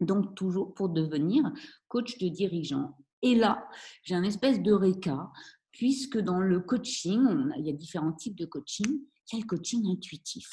[0.00, 1.44] Donc, toujours pour devenir
[1.88, 2.96] coach de dirigeant.
[3.22, 3.66] Et là,
[4.02, 5.30] j'ai un espèce de réca,
[5.72, 8.86] puisque dans le coaching, il y a différents types de coaching.
[9.32, 10.48] Il y a le coaching intuitif.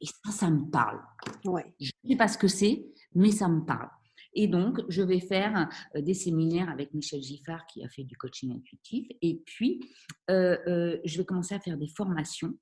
[0.00, 1.00] Et ça, ça me parle.
[1.44, 3.88] Je ne sais pas ce que c'est, mais ça me parle.
[4.34, 8.16] Et donc, je vais faire euh, des séminaires avec Michel Giffard qui a fait du
[8.16, 9.06] coaching intuitif.
[9.20, 9.80] Et puis,
[10.30, 12.54] euh, euh, je vais commencer à faire des formations.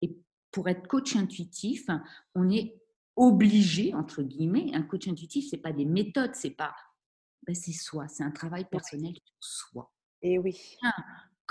[0.00, 0.16] Et
[0.50, 1.86] pour être coach intuitif,
[2.34, 2.78] on est
[3.16, 6.74] obligé, entre guillemets, un coach intuitif, c'est pas des méthodes, c'est pas,
[7.46, 9.92] ben c'est soi, c'est un travail personnel sur soi.
[10.22, 10.76] Et oui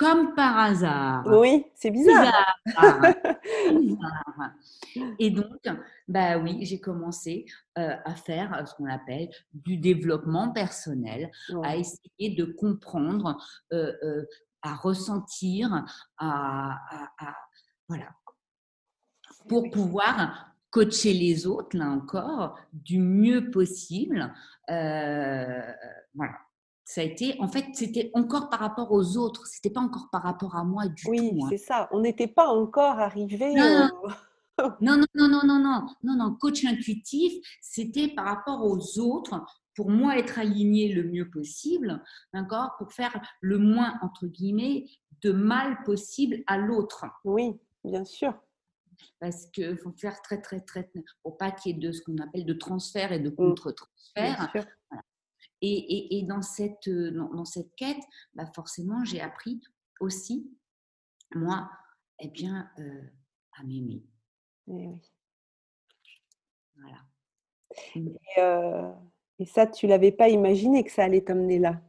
[0.01, 1.23] comme par hasard.
[1.27, 2.57] Oui, c'est bizarre.
[5.19, 5.61] Et donc,
[6.07, 7.45] bah oui, j'ai commencé
[7.77, 11.29] euh, à faire euh, ce qu'on appelle du développement personnel,
[11.63, 13.37] à essayer de comprendre,
[13.73, 14.25] euh,
[14.63, 15.85] à ressentir,
[16.17, 16.79] à,
[17.87, 18.09] voilà,
[19.47, 24.33] pour pouvoir coacher les autres, là encore, du mieux possible.
[24.67, 26.37] voilà
[26.83, 30.23] ça a été, en fait, c'était encore par rapport aux autres, c'était pas encore par
[30.23, 31.11] rapport à moi du tout.
[31.11, 31.87] Oui, c'est ça.
[31.91, 33.53] On n'était pas encore arrivé.
[34.79, 39.43] Non, non, non, non, non, non, non, non, Coach intuitif, c'était par rapport aux autres
[39.75, 44.85] pour moi être aligné le mieux possible, d'accord, pour faire le moins entre guillemets
[45.21, 47.05] de mal possible à l'autre.
[47.23, 48.33] Oui, bien sûr.
[49.19, 50.91] Parce qu'il faut faire très, très, très,
[51.23, 53.35] pour pas qu'il y ait de ce qu'on appelle de transfert et de mmh.
[53.35, 54.53] contre-transfert.
[55.63, 58.01] Et, dans, cette, euh, dans, cette quête,
[58.33, 59.61] bah forcément, j'ai appris
[59.99, 60.49] aussi,
[61.35, 61.69] moi,
[62.19, 63.01] eh bien, euh,
[63.59, 64.03] à m'aimer.
[64.67, 64.89] Eh
[66.81, 66.97] voilà.
[67.95, 68.09] Mmh.
[68.39, 68.91] Euh,
[69.39, 71.79] et, ça, tu l'avais pas imaginé que ça allait t'emmener là?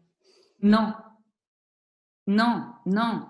[0.60, 0.94] Non,
[2.26, 3.26] Non, non.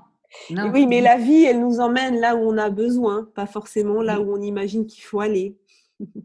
[0.51, 0.71] non.
[0.73, 4.21] Oui, mais la vie, elle nous emmène là où on a besoin, pas forcément là
[4.21, 5.57] où on imagine qu'il faut aller.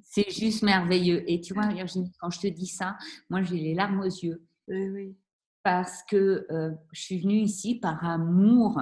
[0.03, 1.23] C'est juste merveilleux.
[1.29, 2.97] Et tu vois, Virginie, quand je te dis ça,
[3.29, 4.43] moi, j'ai les larmes aux yeux.
[4.67, 5.17] Oui, oui.
[5.63, 8.81] Parce que euh, je suis venue ici par amour.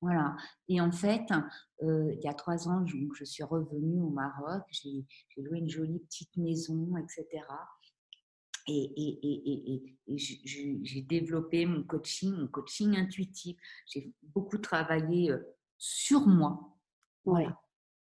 [0.00, 0.36] Voilà.
[0.68, 1.26] Et en fait,
[1.82, 4.62] euh, il y a trois ans, je, je suis revenue au Maroc.
[4.70, 5.04] J'ai
[5.36, 7.26] loué une jolie petite maison, etc.
[8.66, 13.56] Et, et, et, et j'ai développé mon coaching, mon coaching intuitif.
[13.86, 15.38] J'ai beaucoup travaillé euh,
[15.78, 16.74] sur moi
[17.24, 17.58] voilà,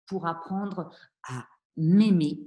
[0.06, 0.90] pour apprendre
[1.24, 2.38] à m'aimer,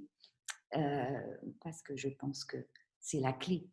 [0.76, 2.58] euh, parce que je pense que
[3.00, 3.68] c'est la clé,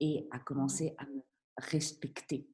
[0.00, 1.22] et à commencer à me
[1.56, 2.46] respecter.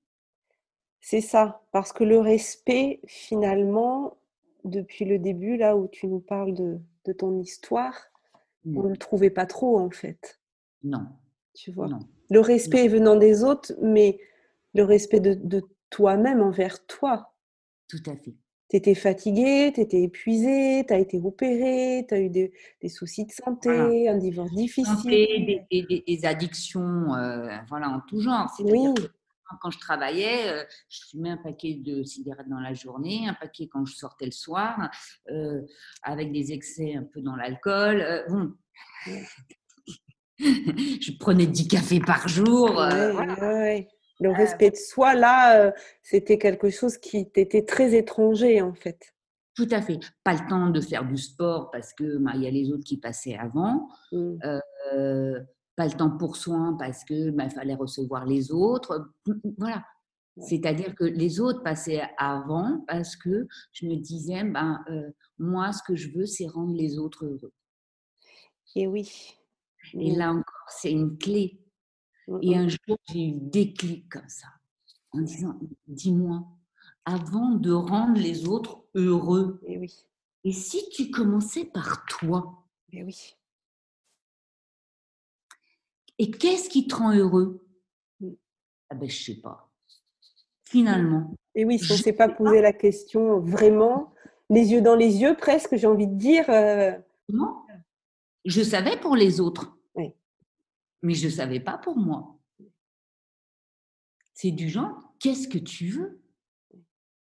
[1.00, 4.18] C'est ça, parce que le respect, finalement,
[4.64, 7.96] depuis le début, là où tu nous parles de, de ton histoire,
[8.64, 10.40] on ne le trouvait pas trop, en fait.
[10.84, 11.08] Non.
[11.54, 11.88] Tu vois?
[12.30, 14.20] Le respect venant des autres, mais
[14.74, 17.34] le respect de, de toi-même envers toi.
[17.88, 18.34] Tout à fait.
[18.72, 22.88] Tu étais fatigué, tu étais épuisé, tu as été opéré, tu as eu des, des,
[22.88, 24.86] soucis de santé, un divorce difficile.
[24.86, 28.50] Santé, des, des, addictions, euh, voilà, en tout genre.
[28.60, 28.86] Oui.
[29.60, 33.68] quand je travaillais, euh, je fumais un paquet de cigarettes dans la journée, un paquet
[33.70, 34.90] quand je sortais le soir,
[35.30, 35.60] euh,
[36.02, 38.24] avec des excès un peu dans l'alcool.
[38.30, 38.54] bon,
[40.38, 42.82] je prenais 10 cafés par jour.
[44.22, 48.74] Le euh, respect de soi, là, euh, c'était quelque chose qui t'était très étranger, en
[48.74, 49.14] fait.
[49.54, 49.98] Tout à fait.
[50.24, 52.84] Pas le temps de faire du sport parce que bah, il y a les autres
[52.84, 53.88] qui passaient avant.
[54.12, 54.38] Mmh.
[55.76, 59.12] pas le temps pour soin parce que bah, fallait recevoir les autres.
[59.58, 59.84] Voilà.
[60.38, 64.82] C'est-à-dire que les autres passaient avant parce que je me disais, ben,
[65.38, 67.52] moi, ce que je veux, c'est rendre les autres heureux.
[68.74, 69.36] Et oui.
[69.94, 71.61] Et là encore, c'est une clé.
[72.40, 74.48] Et un jour, j'ai eu des clics comme ça,
[75.12, 76.44] en disant, dis-moi,
[77.04, 80.06] avant de rendre les autres heureux, et, oui.
[80.44, 82.64] et si tu commençais par toi?
[82.92, 83.36] Et oui.
[86.18, 87.66] Et qu'est-ce qui te rend heureux?
[88.20, 88.28] Mmh.
[88.90, 89.68] ah ben, Je ne sais pas.
[90.64, 91.34] Finalement.
[91.54, 94.14] Et oui, si on ne s'est pas posé la question vraiment,
[94.48, 96.48] les yeux dans les yeux presque, j'ai envie de dire.
[96.48, 96.92] Euh,
[97.28, 97.56] non.
[98.44, 99.76] Je savais pour les autres
[101.02, 102.38] mais je ne savais pas pour moi.
[104.34, 106.22] C'est du genre, qu'est-ce que tu veux?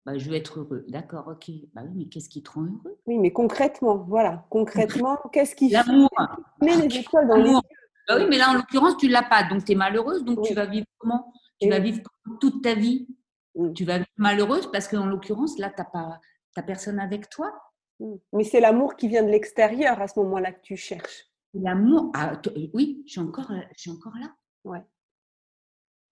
[0.05, 0.85] Bah, Je veux être heureux.
[0.87, 1.51] D'accord, ok.
[1.73, 2.97] Bah oui, mais qu'est-ce qui te rend heureux?
[3.05, 4.45] Oui, mais concrètement, voilà.
[4.49, 6.09] Concrètement, qu'est-ce qui L'amour.
[6.61, 7.53] met les étoiles dans les
[8.07, 9.43] bah oui, mais là, en l'occurrence, tu ne l'as pas.
[9.43, 10.23] Donc, tu es malheureuse.
[10.25, 11.31] Donc, tu vas vivre comment?
[11.61, 12.01] Tu vas vivre
[12.39, 13.07] toute ta vie?
[13.75, 16.19] Tu vas vivre malheureuse parce qu'en l'occurrence, là, tu n'as pas,
[16.65, 17.53] personne avec toi?
[18.33, 21.28] Mais c'est l'amour qui vient de l'extérieur à ce moment-là que tu cherches.
[21.53, 22.39] L'amour, ah,
[22.73, 24.35] oui, je suis encore, euh, je suis encore là.
[24.63, 24.83] Ouais.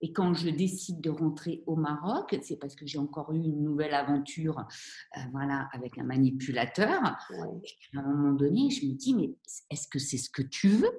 [0.01, 3.63] Et quand je décide de rentrer au Maroc, c'est parce que j'ai encore eu une
[3.63, 7.03] nouvelle aventure euh, voilà, avec un manipulateur.
[7.03, 7.17] à
[7.93, 9.35] un moment donné, je me dis, mais
[9.69, 10.91] est-ce que c'est ce que tu veux?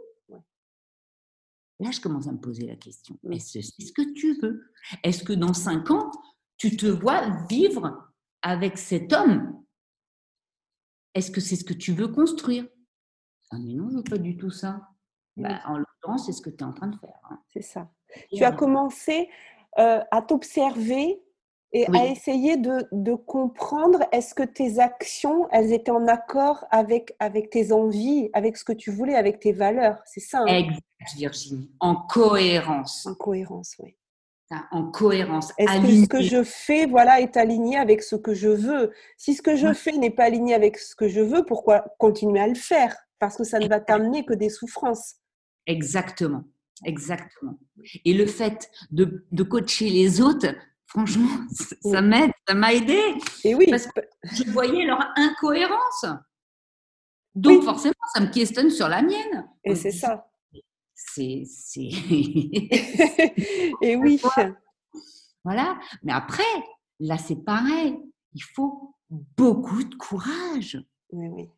[1.81, 3.16] Là, je commence à me poser la question.
[3.31, 4.64] Est-ce que c'est ce que tu veux?
[5.05, 6.11] Est-ce que dans cinq ans,
[6.57, 9.64] tu te vois vivre avec cet homme?
[11.14, 12.66] Est-ce que c'est ce que tu veux construire?
[13.50, 14.88] Ah, mais non, je pas du tout ça.
[15.37, 17.20] Bah, en l'occurrence, c'est ce que tu es en train de faire.
[17.30, 17.40] Hein.
[17.48, 17.88] C'est ça.
[18.32, 19.28] tu as commencé
[19.78, 21.22] euh, à t'observer
[21.72, 27.14] et à essayer de, de comprendre est-ce que tes actions, elles étaient en accord avec,
[27.18, 29.98] avec tes envies, avec ce que tu voulais, avec tes valeurs?
[30.06, 30.40] C'est ça.
[30.40, 30.46] Hein?
[30.46, 30.82] exact,
[31.14, 31.70] Virginie.
[31.80, 33.06] En cohérence.
[33.06, 33.98] En cohérence, oui
[34.70, 35.52] en cohérence.
[35.58, 38.92] Est-ce que ce que je fais voilà, est aligné avec ce que je veux?
[39.16, 42.40] Si ce que je fais n'est pas aligné avec ce que je veux, pourquoi continuer
[42.40, 42.96] à le faire?
[43.18, 45.16] Parce que ça ne va t'amener que des souffrances.
[45.66, 46.44] Exactement,
[46.85, 47.59] exactement.
[48.04, 50.54] Et le fait de, de coacher les autres,
[50.87, 51.28] franchement,
[51.83, 53.00] ça m'aide, ça m'a aidé.
[53.44, 53.66] Et oui.
[53.70, 56.07] Parce que je voyais leur incohérence.
[57.35, 59.48] Donc forcément, ça me questionne sur la mienne.
[59.64, 60.26] Et c'est ça.
[60.94, 61.44] C'est.
[61.76, 64.20] Et oui.
[65.44, 65.78] Voilà.
[66.02, 66.42] Mais après,
[66.98, 67.96] là, c'est pareil.
[68.35, 70.83] Il faut beaucoup de courage.
[71.11, 71.48] Oui, oui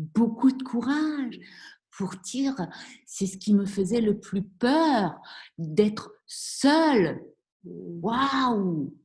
[0.00, 1.38] beaucoup de courage
[1.90, 2.54] pour dire
[3.06, 5.20] c'est ce qui me faisait le plus peur
[5.58, 7.22] d'être seule.
[7.64, 8.96] Waouh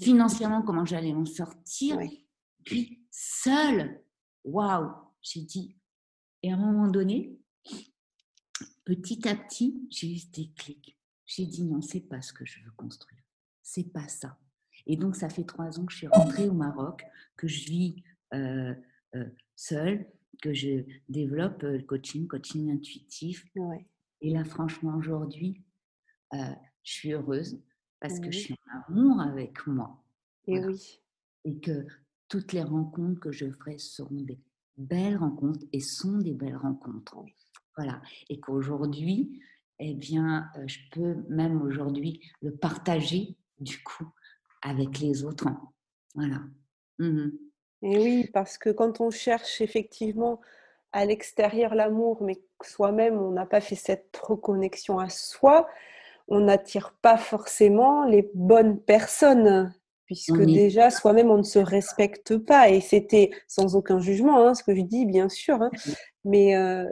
[0.00, 1.98] Financièrement, comment j'allais m'en sortir
[2.64, 4.02] Puis seule.
[4.44, 5.76] Waouh J'ai dit.
[6.42, 7.38] Et à un moment donné,
[8.84, 10.98] petit à petit, j'ai eu des clics.
[11.26, 13.22] J'ai dit non, c'est pas ce que je veux construire.
[13.62, 14.38] C'est pas ça.
[14.86, 17.04] Et donc, ça fait trois ans que je suis rentrée au Maroc,
[17.36, 18.02] que je vis
[18.34, 18.74] euh,
[19.14, 19.24] euh,
[19.56, 20.06] seule,
[20.40, 23.46] que je développe le coaching, coaching intuitif.
[24.20, 25.62] Et là, franchement, aujourd'hui,
[26.32, 26.38] euh,
[26.82, 27.60] je suis heureuse
[28.00, 30.02] parce que je suis en amour avec moi.
[30.46, 31.00] Et oui.
[31.44, 31.86] Et que
[32.28, 34.38] toutes les rencontres que je ferai seront des
[34.76, 37.16] belles rencontres et sont des belles rencontres.
[37.76, 38.00] Voilà.
[38.28, 39.40] Et qu'aujourd'hui,
[39.78, 44.08] eh bien, euh, je peux même aujourd'hui le partager du coup
[44.62, 45.48] avec les autres.
[46.14, 46.42] Voilà.
[46.98, 47.30] Mmh
[47.84, 50.40] et oui, parce que quand on cherche effectivement
[50.92, 55.68] à l'extérieur l'amour, mais soi-même, on n'a pas fait cette reconnexion à soi,
[56.28, 59.74] on n'attire pas forcément les bonnes personnes,
[60.06, 62.70] puisque déjà, soi-même, on ne se respecte pas.
[62.70, 65.60] Et c'était sans aucun jugement, hein, ce que je dis, bien sûr.
[65.60, 65.70] Hein.
[66.24, 66.88] Mais euh,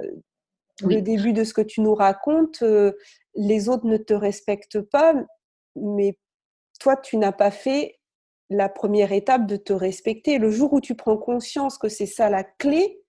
[0.83, 2.93] le début de ce que tu nous racontes, euh,
[3.35, 5.15] les autres ne te respectent pas,
[5.75, 6.19] mais
[6.81, 7.99] toi, tu n'as pas fait
[8.57, 10.38] la première étape de te respecter.
[10.38, 13.03] Le jour où tu prends conscience que c'est ça la clé,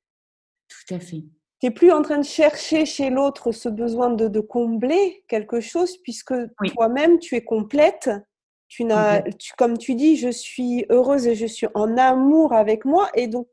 [0.67, 1.23] tout à fait.
[1.59, 5.97] Tu n'es plus en train de chercher chez l'autre ce besoin de, combler quelque chose,
[5.97, 6.33] puisque
[6.73, 8.09] toi-même, tu es complète.
[8.67, 12.85] Tu n'as, tu, comme tu dis, je suis heureuse et je suis en amour avec
[12.85, 13.09] moi.
[13.13, 13.47] Et donc,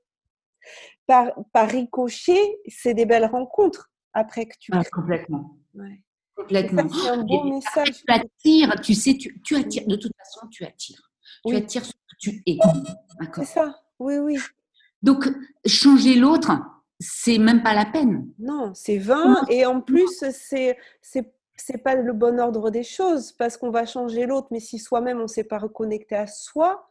[1.07, 4.73] par, par ricochet, c'est des belles rencontres après que tu.
[4.75, 5.57] Ah, complètement.
[6.35, 6.89] Complètement.
[6.89, 8.03] C'est un beau message.
[8.07, 9.87] Tu attires, tu sais, tu, tu, attires.
[9.87, 11.10] De toute façon, tu attires.
[11.47, 12.59] Tu attires ce que tu es.
[13.35, 13.81] C'est ça.
[13.99, 14.39] Oui, oui.
[15.03, 15.29] Donc,
[15.67, 16.53] changer l'autre,
[16.99, 18.29] c'est même pas la peine.
[18.39, 19.45] Non, c'est vain.
[19.49, 24.25] Et en plus, c'est c'est pas le bon ordre des choses parce qu'on va changer
[24.25, 26.89] l'autre, mais si soi-même on ne s'est pas reconnecté à soi.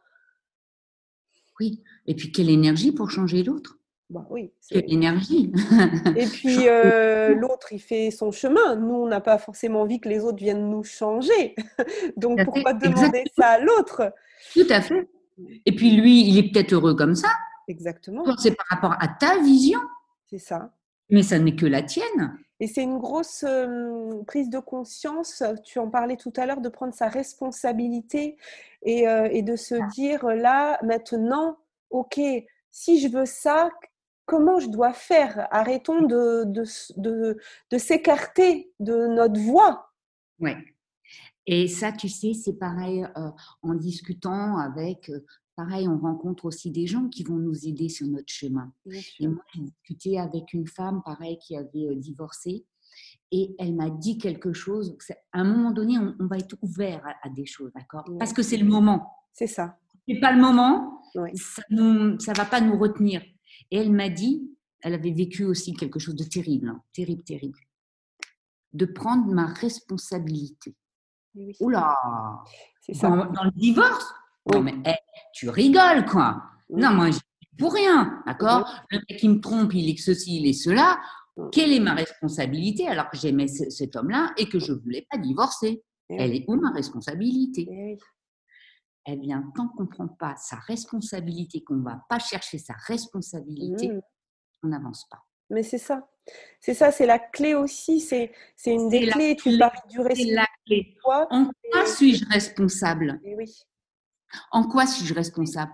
[1.58, 1.82] Oui.
[2.06, 3.79] Et puis quelle énergie pour changer l'autre?
[4.10, 4.52] Bah, oui.
[4.68, 5.52] Quelle énergie
[6.16, 8.74] Et puis euh, l'autre, il fait son chemin.
[8.74, 11.54] Nous, on n'a pas forcément envie que les autres viennent nous changer.
[12.16, 14.12] Donc pourquoi demander ça à l'autre?
[14.52, 15.08] Tout à fait.
[15.64, 17.28] Et puis lui, il est peut-être heureux comme ça.
[17.68, 18.24] Exactement.
[18.36, 19.78] C'est par rapport à ta vision.
[20.28, 20.72] C'est ça.
[21.08, 22.36] Mais ça n'est que la tienne.
[22.58, 23.44] Et c'est une grosse
[24.26, 28.36] prise de conscience, tu en parlais tout à l'heure, de prendre sa responsabilité
[28.82, 31.56] et, et de se dire là, maintenant,
[31.88, 32.20] ok,
[32.70, 33.70] si je veux ça,
[34.30, 35.48] comment je dois faire?
[35.50, 36.62] Arrêtons de, de,
[36.96, 37.36] de,
[37.72, 39.90] de s'écarter de notre voie.
[40.38, 40.52] Oui.
[41.46, 43.04] Et ça, tu sais, c'est pareil
[43.62, 45.10] en discutant avec
[45.56, 48.72] pareil, on rencontre aussi des gens qui vont nous aider sur notre chemin.
[49.18, 52.64] Et moi, j'ai discuté avec une femme, pareil, qui avait euh, divorcé.
[53.32, 54.96] Et elle m'a dit quelque chose.
[55.32, 58.04] À un moment donné, on, va être ouvert à, des choses, d'accord?
[58.18, 59.10] Parce que c'est le moment.
[59.32, 59.76] C'est ça.
[60.08, 61.02] C'est pas le moment.
[61.34, 63.22] Ça ne va pas nous retenir.
[63.70, 64.50] Et elle m'a dit,
[64.82, 67.58] elle avait vécu aussi quelque chose de terrible, hein, terrible, terrible,
[68.72, 70.74] de prendre ma responsabilité.
[71.34, 71.54] Oui.
[71.60, 71.96] Oula!
[72.80, 73.08] C'est ça.
[73.08, 74.12] dans, le divorce,
[74.52, 74.94] non, mais eh,
[75.32, 76.42] tu rigoles, quoi.
[76.70, 77.10] Non, moi,
[77.58, 78.68] pour rien, d'accord?
[78.90, 80.98] Le mec qui me trompe, il est ceci, il est cela.
[81.52, 85.18] Quelle est ma responsabilité alors que j'aimais cet homme-là et que je ne voulais pas
[85.18, 85.82] divorcer?
[86.08, 87.68] Elle est où ma responsabilité?
[89.12, 92.74] Eh bien, tant qu'on ne prend pas sa responsabilité, qu'on ne va pas chercher sa
[92.74, 94.00] responsabilité, mmh.
[94.62, 95.24] on n'avance pas.
[95.50, 96.08] Mais c'est ça.
[96.60, 98.00] C'est ça, c'est la clé aussi.
[98.00, 98.32] C'est
[98.66, 99.36] une des clés.
[99.36, 100.32] Tu parles du respect.
[100.32, 100.96] la clé.
[101.04, 103.20] En quoi suis-je responsable?
[103.24, 103.52] Oui.
[104.52, 105.72] En quoi suis-je responsable?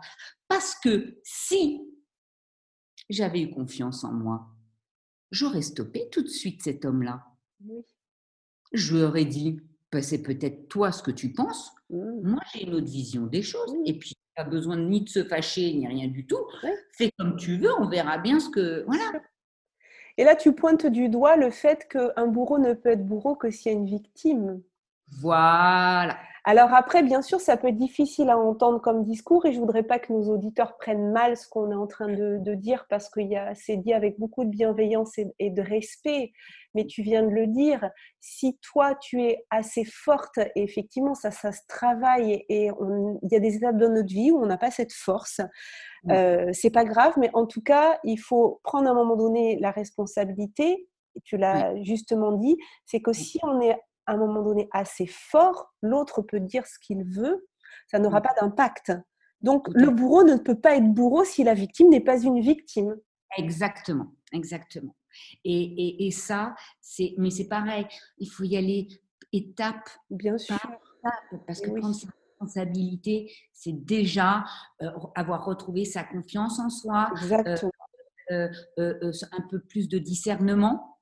[0.48, 1.82] Parce que si
[3.10, 4.46] j'avais eu confiance en moi,
[5.30, 7.26] j'aurais stoppé tout de suite cet homme-là.
[8.72, 9.60] Je lui aurais dit,
[9.92, 11.70] bah, c'est peut-être toi ce que tu penses.
[11.90, 12.30] Mmh.
[12.30, 13.72] Moi, j'ai une autre vision des choses.
[13.72, 13.86] Mmh.
[13.86, 16.46] Et puis, pas besoin ni de se fâcher, ni rien du tout.
[16.92, 18.84] Fais comme tu veux, on verra bien ce que.
[18.86, 19.12] Voilà.
[20.18, 23.50] Et là, tu pointes du doigt le fait qu'un bourreau ne peut être bourreau que
[23.50, 24.62] s'il y a une victime.
[25.20, 26.18] Voilà.
[26.48, 29.82] Alors après, bien sûr, ça peut être difficile à entendre comme discours et je voudrais
[29.82, 33.20] pas que nos auditeurs prennent mal ce qu'on est en train de, dire parce que
[33.54, 36.30] c'est dit avec beaucoup de bienveillance et, de respect.
[36.76, 41.32] Mais tu viens de le dire, si toi tu es assez forte, et effectivement ça,
[41.32, 44.58] ça se travaille et il y a des étapes de notre vie où on n'a
[44.58, 45.40] pas cette force,
[46.10, 49.58] euh, c'est pas grave, mais en tout cas, il faut prendre à un moment donné
[49.58, 50.86] la responsabilité
[51.24, 55.74] tu l'as justement dit, c'est que si on est à un moment donné assez fort,
[55.82, 57.46] l'autre peut dire ce qu'il veut,
[57.88, 58.92] ça n'aura pas d'impact.
[59.40, 62.96] Donc le bourreau ne peut pas être bourreau si la victime n'est pas une victime.
[63.36, 64.96] Exactement, exactement.
[65.44, 67.86] Et, et, ça, c'est, mais c'est pareil,
[68.18, 68.88] il faut y aller
[69.32, 70.56] étape Bien sûr.
[71.46, 74.44] parce que prendre sa responsabilité, c'est déjà
[74.82, 77.12] euh, avoir retrouvé sa confiance en soi,
[78.30, 80.98] euh, euh, un peu plus de discernement.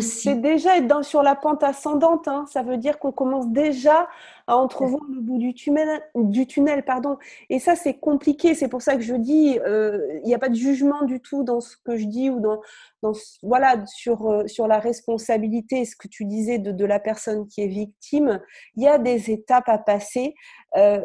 [0.00, 2.26] C'est déjà être dans, sur la pente ascendante.
[2.26, 2.44] Hein.
[2.50, 4.08] Ça veut dire qu'on commence déjà
[4.48, 6.02] à entrevoir le bout du tunnel.
[6.16, 7.18] Du tunnel pardon.
[7.50, 8.54] Et ça, c'est compliqué.
[8.54, 11.44] C'est pour ça que je dis, euh, il n'y a pas de jugement du tout
[11.44, 12.60] dans ce que je dis ou dans,
[13.02, 13.12] dans
[13.44, 17.62] voilà, sur, euh, sur la responsabilité, ce que tu disais de, de, la personne qui
[17.62, 18.40] est victime.
[18.74, 20.34] Il y a des étapes à passer.
[20.76, 21.00] Euh,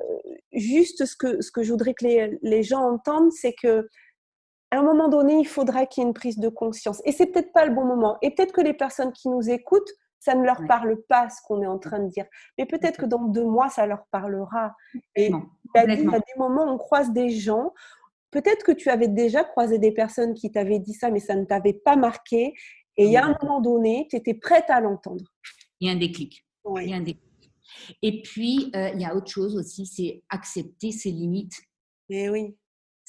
[0.54, 3.88] juste ce que, ce que je voudrais que les, les gens entendent, c'est que
[4.72, 7.02] à un moment donné, il faudra qu'il y ait une prise de conscience.
[7.06, 8.18] Et c'est peut-être pas le bon moment.
[8.22, 11.62] Et peut-être que les personnes qui nous écoutent, ça ne leur parle pas ce qu'on
[11.62, 12.26] est en train de dire.
[12.58, 14.74] Mais peut-être que dans deux mois, ça leur parlera.
[15.16, 15.32] Et il
[15.76, 16.04] y a des
[16.38, 17.74] moments, on croise des gens.
[18.30, 21.44] Peut-être que tu avais déjà croisé des personnes qui t'avaient dit ça, mais ça ne
[21.44, 22.54] t'avait pas marqué.
[22.96, 25.26] Et il y a un moment donné, tu étais prête à l'entendre.
[25.82, 26.46] Il y a un déclic.
[26.78, 27.52] Il y a un déclic.
[28.02, 31.58] Et puis, euh, il y a autre chose aussi, c'est accepter ses limites.
[32.10, 32.56] Et eh oui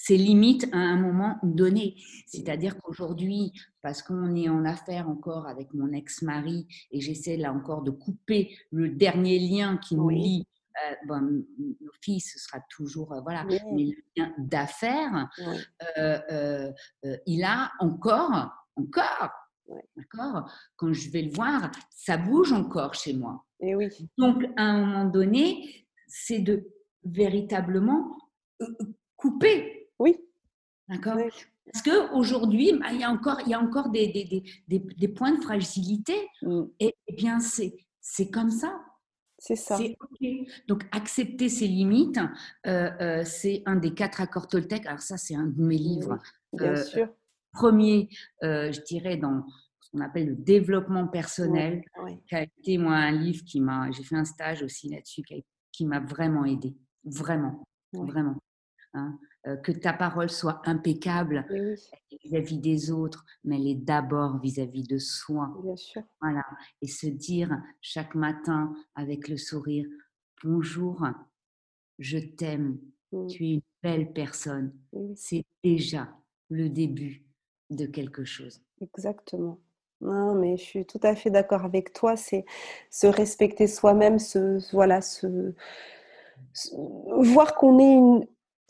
[0.02, 1.94] ses limites à un moment donné.
[2.26, 7.82] C'est-à-dire qu'aujourd'hui, parce qu'on est en affaire encore avec mon ex-mari et j'essaie là encore
[7.82, 10.44] de couper le dernier lien qui nous lie
[10.84, 11.44] euh, bon,
[11.80, 15.28] nos filles, ce sera toujours, euh, voilà, mais le lien d'affaires,
[15.98, 16.72] euh,
[17.26, 19.30] il a encore, encore,
[19.94, 23.44] d'accord, quand je vais le voir, ça bouge encore chez moi.
[23.60, 23.88] Et oui.
[24.16, 26.66] Donc, à un moment donné, c'est de
[27.04, 28.16] véritablement
[29.16, 30.16] couper oui.
[30.88, 31.16] D'accord
[31.72, 35.08] Parce qu'aujourd'hui, bah, il y a encore, il y a encore des, des, des, des
[35.08, 36.14] points de fragilité.
[36.42, 36.62] Mm.
[36.80, 38.80] Et, bien, c'est comme ça.
[39.38, 39.76] C'est ça.
[40.68, 42.20] Donc, accepter ses limites,
[42.66, 44.86] euh, euh, c'est un des quatre accords Toltec.
[44.86, 46.18] Alors, ça, c'est un de mes livres.
[46.52, 47.08] bien euh, sûr.
[47.52, 48.08] Premier,
[48.40, 49.44] je dirais, dans
[49.80, 51.82] ce qu'on appelle le développement personnel,
[52.28, 53.90] qui a été, moi, un livre qui m'a.
[53.90, 55.22] J'ai fait un stage aussi là-dessus,
[55.72, 56.76] qui m'a vraiment aidé.
[57.04, 57.64] Vraiment.
[57.92, 58.36] Vraiment.
[58.94, 59.18] Hein.
[59.48, 61.44] Euh, que ta parole soit impeccable
[62.22, 65.52] vis-à-vis des autres, mais elle est d'abord vis-à-vis de soi.
[65.64, 66.02] Bien sûr.
[66.20, 66.44] Voilà.
[66.80, 69.86] Et se dire chaque matin avec le sourire,
[70.44, 71.04] bonjour,
[71.98, 72.78] je t'aime,
[73.10, 73.26] mmh.
[73.26, 74.72] tu es une belle personne.
[75.16, 76.08] C'est déjà
[76.48, 77.24] le début
[77.70, 78.62] de quelque chose.
[78.80, 79.58] Exactement.
[80.00, 82.16] Non, mais je suis tout à fait d'accord avec toi.
[82.16, 82.44] C'est
[82.90, 85.52] se respecter soi-même, se, voilà, se,
[87.18, 88.26] voir qu'on est une,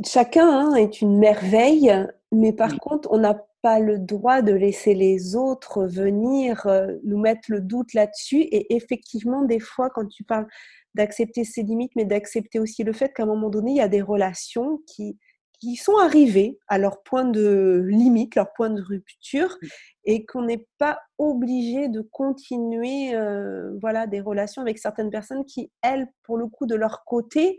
[0.07, 1.93] chacun hein, est une merveille,
[2.33, 7.19] mais par contre, on n'a pas le droit de laisser les autres venir euh, nous
[7.19, 8.41] mettre le doute là-dessus.
[8.41, 10.49] Et effectivement, des fois, quand tu parles
[10.95, 13.89] d'accepter ses limites, mais d'accepter aussi le fait qu'à un moment donné, il y a
[13.89, 15.17] des relations qui,
[15.61, 19.57] qui sont arrivées à leur point de limite, leur point de rupture,
[20.05, 25.71] et qu'on n'est pas obligé de continuer euh, voilà, des relations avec certaines personnes qui,
[25.83, 27.59] elles, pour le coup, de leur côté,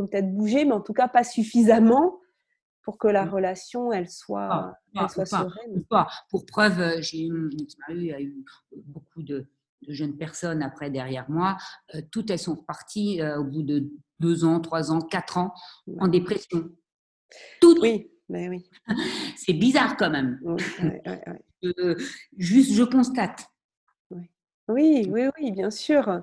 [0.00, 2.18] ont peut-être bougé, mais en tout cas pas suffisamment
[2.82, 3.30] pour que la mmh.
[3.30, 4.74] relation, elle soit,
[5.08, 5.84] soit sereine.
[6.30, 7.50] Pour preuve, euh, j'ai eu
[8.72, 9.46] beaucoup de,
[9.88, 11.56] jeunes personnes après derrière moi.
[11.94, 15.54] Euh, toutes elles sont reparties euh, au bout de deux ans, trois ans, quatre ans
[15.98, 16.70] en dépression.
[17.60, 17.78] Toutes.
[17.80, 18.68] Oui, mais oui.
[19.36, 20.38] C'est bizarre quand même.
[22.36, 23.49] juste, je constate.
[24.70, 26.22] Oui, oui, oui, bien sûr.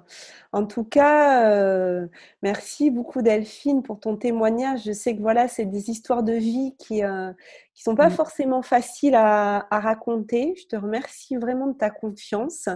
[0.54, 2.08] En tout cas, euh,
[2.42, 4.84] merci beaucoup Delphine pour ton témoignage.
[4.86, 7.34] Je sais que voilà, c'est des histoires de vie qui ne euh,
[7.74, 10.56] sont pas forcément faciles à, raconter.
[10.58, 12.70] Je te remercie vraiment de ta confiance,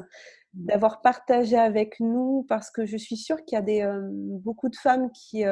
[0.54, 4.68] d'avoir partagé avec nous, parce que je suis sûre qu'il y a des, euh, beaucoup
[4.68, 5.46] de femmes qui,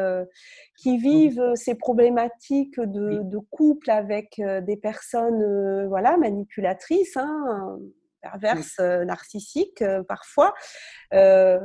[0.78, 7.16] qui vivent ces problématiques de, de couple avec des personnes voilà, manipulatrices.
[7.16, 7.80] Hein,
[8.22, 10.54] perverse, euh, narcissique euh, parfois,
[11.14, 11.60] euh,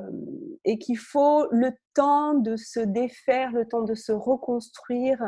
[0.65, 5.23] et qu'il faut le temps de se défaire, le temps de se reconstruire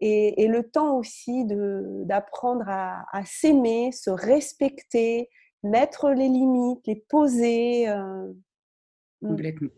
[0.00, 5.28] et, le temps aussi d'apprendre à, s'aimer, se respecter,
[5.64, 7.88] mettre les limites, les poser.
[7.88, 9.28] Mm.
[9.28, 9.70] Complètement.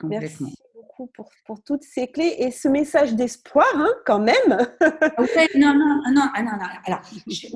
[0.00, 0.46] Complètement.
[0.48, 0.61] Merci
[1.02, 4.34] beaucoup pour, pour, toutes ces clés et ce message d'espoir, hein, quand même.
[5.56, 6.66] non, non, non, non, non.
[6.84, 7.00] Alors,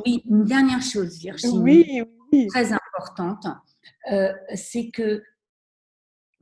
[0.05, 2.03] oui, une dernière chose, Virginie.
[2.33, 3.47] Oui, très importante,
[4.13, 5.23] euh, c'est que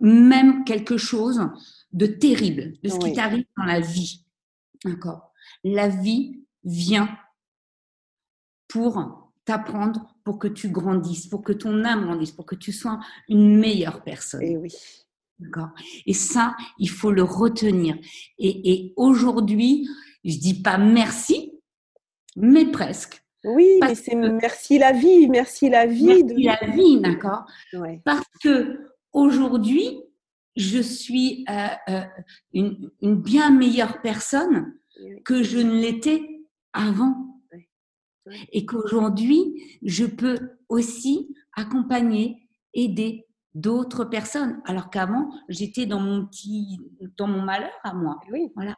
[0.00, 1.40] même quelque chose
[1.92, 4.24] de terrible, de ce qui t'arrive dans la vie,
[4.84, 5.32] d'accord
[5.62, 7.09] La vie vient
[8.68, 12.98] pour t'apprendre, pour que tu grandisses, pour que ton âme grandisse, pour que tu sois
[13.28, 14.42] une meilleure personne.
[14.42, 14.72] Et oui.
[15.39, 15.70] D'accord?
[16.07, 17.97] Et ça, il faut le retenir.
[18.39, 19.89] Et, et aujourd'hui,
[20.24, 21.53] je dis pas merci,
[22.37, 23.24] mais presque.
[23.45, 26.24] Oui, mais c'est merci la vie, merci la vie.
[26.24, 27.45] Merci la vie, d'accord?
[28.05, 30.01] Parce que aujourd'hui,
[30.57, 32.01] je suis euh, euh,
[32.53, 34.74] une, bien meilleure personne
[35.24, 36.22] que je ne l'étais
[36.72, 37.41] avant.
[38.53, 40.39] Et qu'aujourd'hui, je peux
[40.70, 44.61] aussi accompagner, aider d'autres personnes.
[44.64, 46.78] Alors qu'avant, j'étais dans mon petit,
[47.16, 48.20] dans mon malheur à moi.
[48.30, 48.52] Oui.
[48.55, 48.74] Voilà.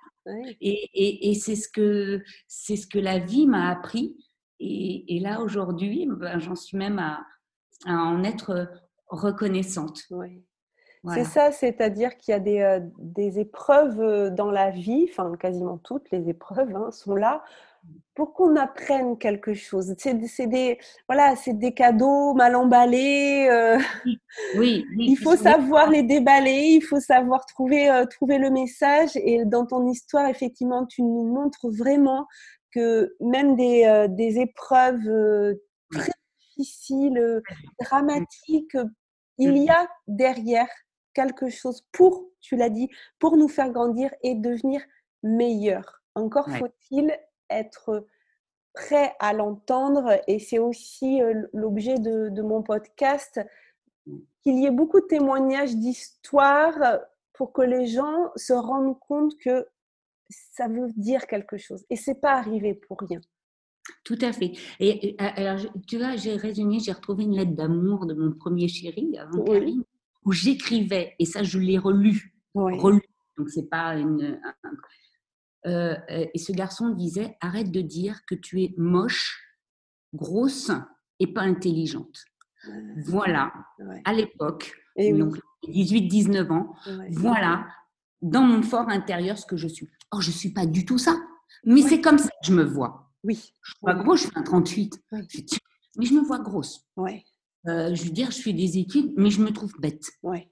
[0.60, 4.16] Et, et, c'est ce que c'est ce que la vie m'a appris.
[4.58, 7.24] Et, et là aujourd'hui, ben, j'en suis même à,
[7.84, 8.68] à, en être
[9.08, 10.02] reconnaissante.
[10.10, 10.42] Oui.
[11.14, 15.36] C'est ça, c'est-à-dire qu'il y a des, euh, des, épreuves euh, dans la vie, enfin
[15.36, 17.44] quasiment toutes les épreuves hein, sont là
[18.14, 19.94] pour qu'on apprenne quelque chose.
[19.98, 20.14] C'est
[20.46, 20.78] des,
[21.08, 23.46] voilà, c'est des cadeaux mal emballés.
[23.50, 23.78] Euh,
[24.56, 29.10] oui, il faut savoir les déballer, il faut savoir trouver, trouver le message.
[29.16, 32.26] Et dans ton histoire, effectivement, tu nous montres vraiment
[32.72, 35.56] que même des, des épreuves
[35.92, 36.12] très
[36.56, 37.42] difficiles,
[37.80, 38.76] dramatiques,
[39.38, 40.68] il y a derrière
[41.12, 44.80] quelque chose pour, tu l'as dit, pour nous faire grandir et devenir
[45.22, 46.02] meilleur.
[46.14, 47.14] Encore faut-il
[47.50, 48.06] être
[48.74, 51.20] prêt à l'entendre et c'est aussi
[51.52, 53.40] l'objet de, mon podcast,
[54.42, 57.00] qu'il y ait beaucoup de témoignages d'histoires
[57.32, 59.66] pour que les gens se rendent compte que
[60.28, 63.20] ça veut dire quelque chose et c'est pas arrivé pour rien.
[64.04, 64.52] Tout à fait.
[64.80, 69.16] Et, alors, tu vois, j'ai résumé, j'ai retrouvé une lettre d'amour de mon premier chéri
[69.16, 69.84] avant Karine
[70.26, 73.00] où j'écrivais, et ça je l'ai relu, relu,
[73.38, 74.40] donc c'est pas une...
[75.66, 79.42] Euh, et ce garçon disait, arrête de dire que tu es moche,
[80.14, 80.70] grosse
[81.18, 82.24] et pas intelligente.
[83.04, 83.52] Voilà,
[84.04, 85.38] à l'époque, donc
[85.68, 86.74] 18-19 ans,
[87.10, 87.66] voilà,
[88.22, 89.88] dans mon fort intérieur ce que je suis.
[90.10, 91.16] Or, je ne suis pas du tout ça,
[91.64, 93.12] mais c'est comme ça que je me vois.
[93.22, 93.52] Oui.
[93.62, 95.00] Je suis pas grosse, je fais un 38,
[95.96, 96.86] mais je me vois grosse.
[96.96, 97.24] Ouais.
[97.68, 100.10] Euh, je veux dire, je fais des études, mais je me trouve bête.
[100.22, 100.48] Ouais.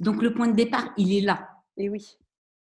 [0.00, 1.48] Donc le point de départ, il est là.
[1.76, 2.16] Et oui.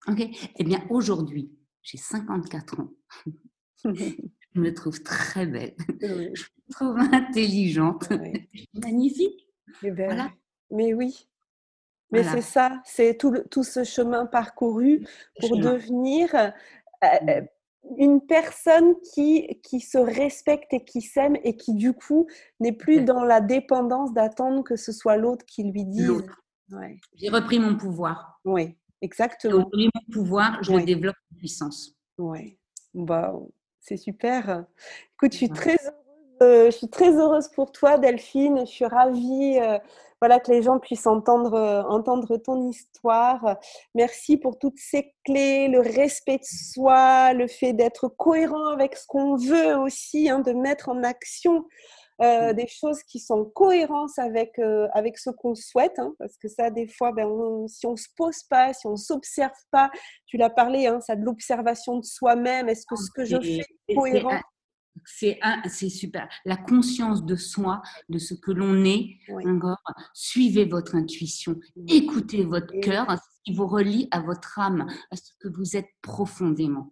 [0.08, 0.22] Ok?
[0.58, 1.52] Eh bien, aujourd'hui,
[1.82, 2.90] j'ai 54 ans.
[3.86, 5.76] je me trouve très belle.
[6.02, 8.10] Je me trouve intelligente.
[8.74, 9.48] Magnifique.
[9.84, 10.32] Eh ben, voilà.
[10.72, 11.28] Mais oui.
[12.12, 15.04] Mais c'est ça, c'est tout, tout, ce chemin parcouru
[15.40, 16.50] pour devenir euh,
[17.04, 17.48] euh, mm
[17.98, 22.28] une personne qui, qui se respecte et qui s'aime et qui du coup
[22.60, 26.24] n'est plus dans la dépendance d'attendre que ce soit l'autre qui lui dise.
[26.72, 26.98] Ouais.
[27.16, 28.40] J'ai repris mon pouvoir.
[28.46, 29.58] Oui, exactement.
[29.58, 31.94] J'ai repris mon pouvoir, je développe en puissance.
[32.18, 32.58] Oui,
[32.94, 33.34] bah,
[33.80, 34.66] c'est super.
[35.14, 35.78] Écoute, je suis très
[36.42, 38.62] heureuse, je suis très heureuse pour toi, Delphine.
[38.66, 39.78] Je suis ravie euh,
[40.24, 43.58] voilà, que les gens puissent entendre, euh, entendre ton histoire.
[43.94, 49.06] Merci pour toutes ces clés, le respect de soi, le fait d'être cohérent avec ce
[49.06, 51.66] qu'on veut aussi, hein, de mettre en action
[52.22, 55.98] euh, des choses qui sont en cohérence avec, euh, avec ce qu'on souhaite.
[55.98, 57.28] Hein, parce que ça, des fois, ben,
[57.68, 59.90] si on ne se pose pas, si on ne s'observe pas,
[60.26, 62.70] tu l'as parlé, hein, ça de l'observation de soi-même.
[62.70, 64.40] Est-ce que ce que je fais est cohérent?
[65.06, 66.30] c'est c'est super.
[66.46, 69.18] La conscience de soi, de ce que l'on est.
[69.46, 69.82] Encore.
[70.14, 75.32] Suivez votre intuition, écoutez votre cœur, ce qui vous relie à votre âme, à ce
[75.40, 76.92] que vous êtes profondément.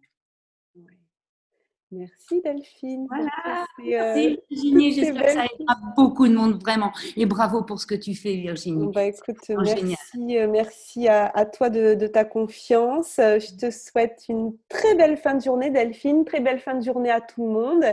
[1.91, 3.05] Merci Delphine.
[3.09, 3.65] Voilà.
[3.77, 4.93] Merci euh, Virginie.
[4.93, 6.91] J'espère que ça aidera beaucoup de monde vraiment.
[7.17, 8.91] Et bravo pour ce que tu fais Virginie.
[8.93, 13.15] Bah, écoute, merci, euh, merci à, toi de, ta confiance.
[13.17, 17.11] Je te souhaite une très belle fin de journée Delphine, très belle fin de journée
[17.11, 17.83] à tout le monde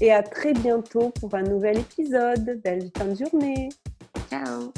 [0.00, 2.60] et à très bientôt pour un nouvel épisode.
[2.62, 3.70] Belle fin de journée.
[4.30, 4.72] Ciao.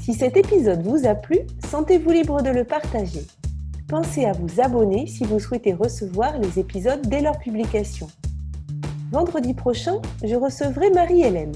[0.00, 1.40] Si cet épisode vous a plu,
[1.70, 3.22] sentez-vous libre de le partager
[3.94, 8.08] pensez à vous abonner si vous souhaitez recevoir les épisodes dès leur publication.
[9.12, 11.54] Vendredi prochain, je recevrai Marie-Hélène.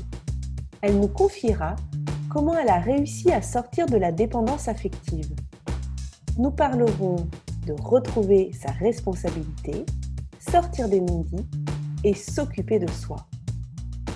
[0.81, 1.75] Elle nous confiera
[2.31, 5.35] comment elle a réussi à sortir de la dépendance affective.
[6.39, 7.17] Nous parlerons
[7.67, 9.85] de retrouver sa responsabilité,
[10.39, 11.49] sortir des non-dits
[12.05, 13.17] et s'occuper de soi.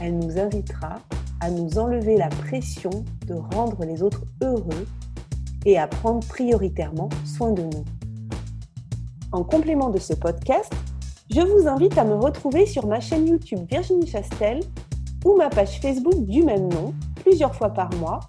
[0.01, 1.01] Elle nous invitera
[1.41, 4.87] à nous enlever la pression de rendre les autres heureux
[5.67, 7.85] et à prendre prioritairement soin de nous.
[9.33, 10.71] En complément de ce podcast,
[11.31, 14.61] je vous invite à me retrouver sur ma chaîne YouTube Virginie Chastel
[15.25, 18.21] ou ma page Facebook du même nom, plusieurs fois par mois,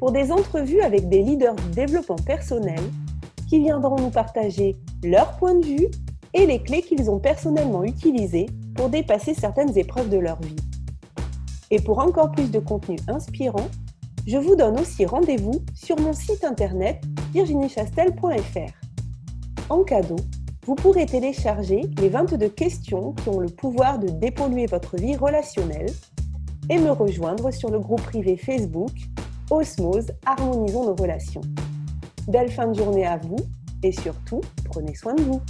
[0.00, 2.80] pour des entrevues avec des leaders du développement personnel
[3.48, 5.86] qui viendront nous partager leur point de vue
[6.34, 10.56] et les clés qu'ils ont personnellement utilisées pour dépasser certaines épreuves de leur vie.
[11.70, 13.68] Et pour encore plus de contenu inspirant,
[14.26, 17.00] je vous donne aussi rendez-vous sur mon site internet
[17.32, 18.72] virginiechastel.fr.
[19.70, 20.16] En cadeau,
[20.68, 25.88] vous pourrez télécharger les 22 questions qui ont le pouvoir de dépolluer votre vie relationnelle
[26.68, 28.90] et me rejoindre sur le groupe privé Facebook
[29.50, 31.40] Osmose Harmonisons nos relations.
[32.26, 33.38] Belle fin de journée à vous
[33.82, 35.40] et surtout, prenez soin de vous.